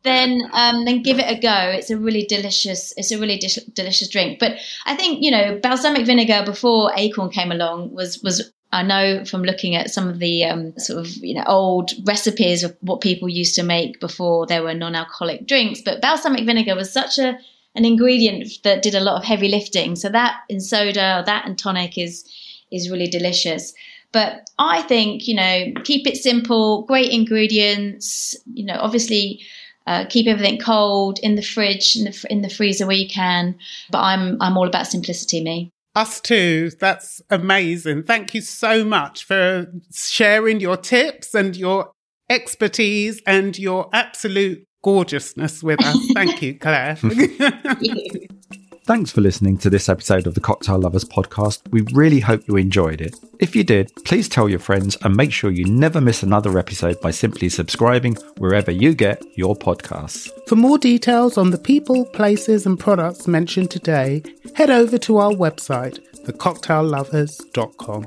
[0.04, 1.70] then um, then give it a go.
[1.76, 2.94] It's a really delicious.
[2.96, 4.38] It's a really di- delicious drink.
[4.38, 4.52] But
[4.86, 9.42] I think you know, balsamic vinegar before Æcorn came along was was I know from
[9.42, 13.28] looking at some of the um, sort of you know old recipes of what people
[13.28, 15.80] used to make before there were non-alcoholic drinks.
[15.84, 17.36] But balsamic vinegar was such a
[17.74, 19.96] an ingredient that did a lot of heavy lifting.
[19.96, 22.24] So that in soda, that and tonic is
[22.72, 23.74] is really delicious.
[24.12, 29.40] But I think, you know, keep it simple, great ingredients, you know, obviously
[29.86, 33.56] uh, keep everything cold in the fridge, in the, in the freezer where you can.
[33.90, 35.70] But I'm, I'm all about simplicity, me.
[35.94, 36.70] Us too.
[36.78, 38.04] That's amazing.
[38.04, 41.90] Thank you so much for sharing your tips and your
[42.30, 45.98] expertise and your absolute gorgeousness with us.
[46.14, 46.96] Thank you, Claire.
[46.96, 47.40] Thank
[47.80, 48.58] you.
[48.84, 51.60] Thanks for listening to this episode of the Cocktail Lovers podcast.
[51.70, 53.14] We really hope you enjoyed it.
[53.38, 57.00] If you did, please tell your friends and make sure you never miss another episode
[57.00, 60.28] by simply subscribing wherever you get your podcasts.
[60.48, 64.24] For more details on the people, places, and products mentioned today,
[64.56, 68.06] head over to our website, thecocktaillovers.com.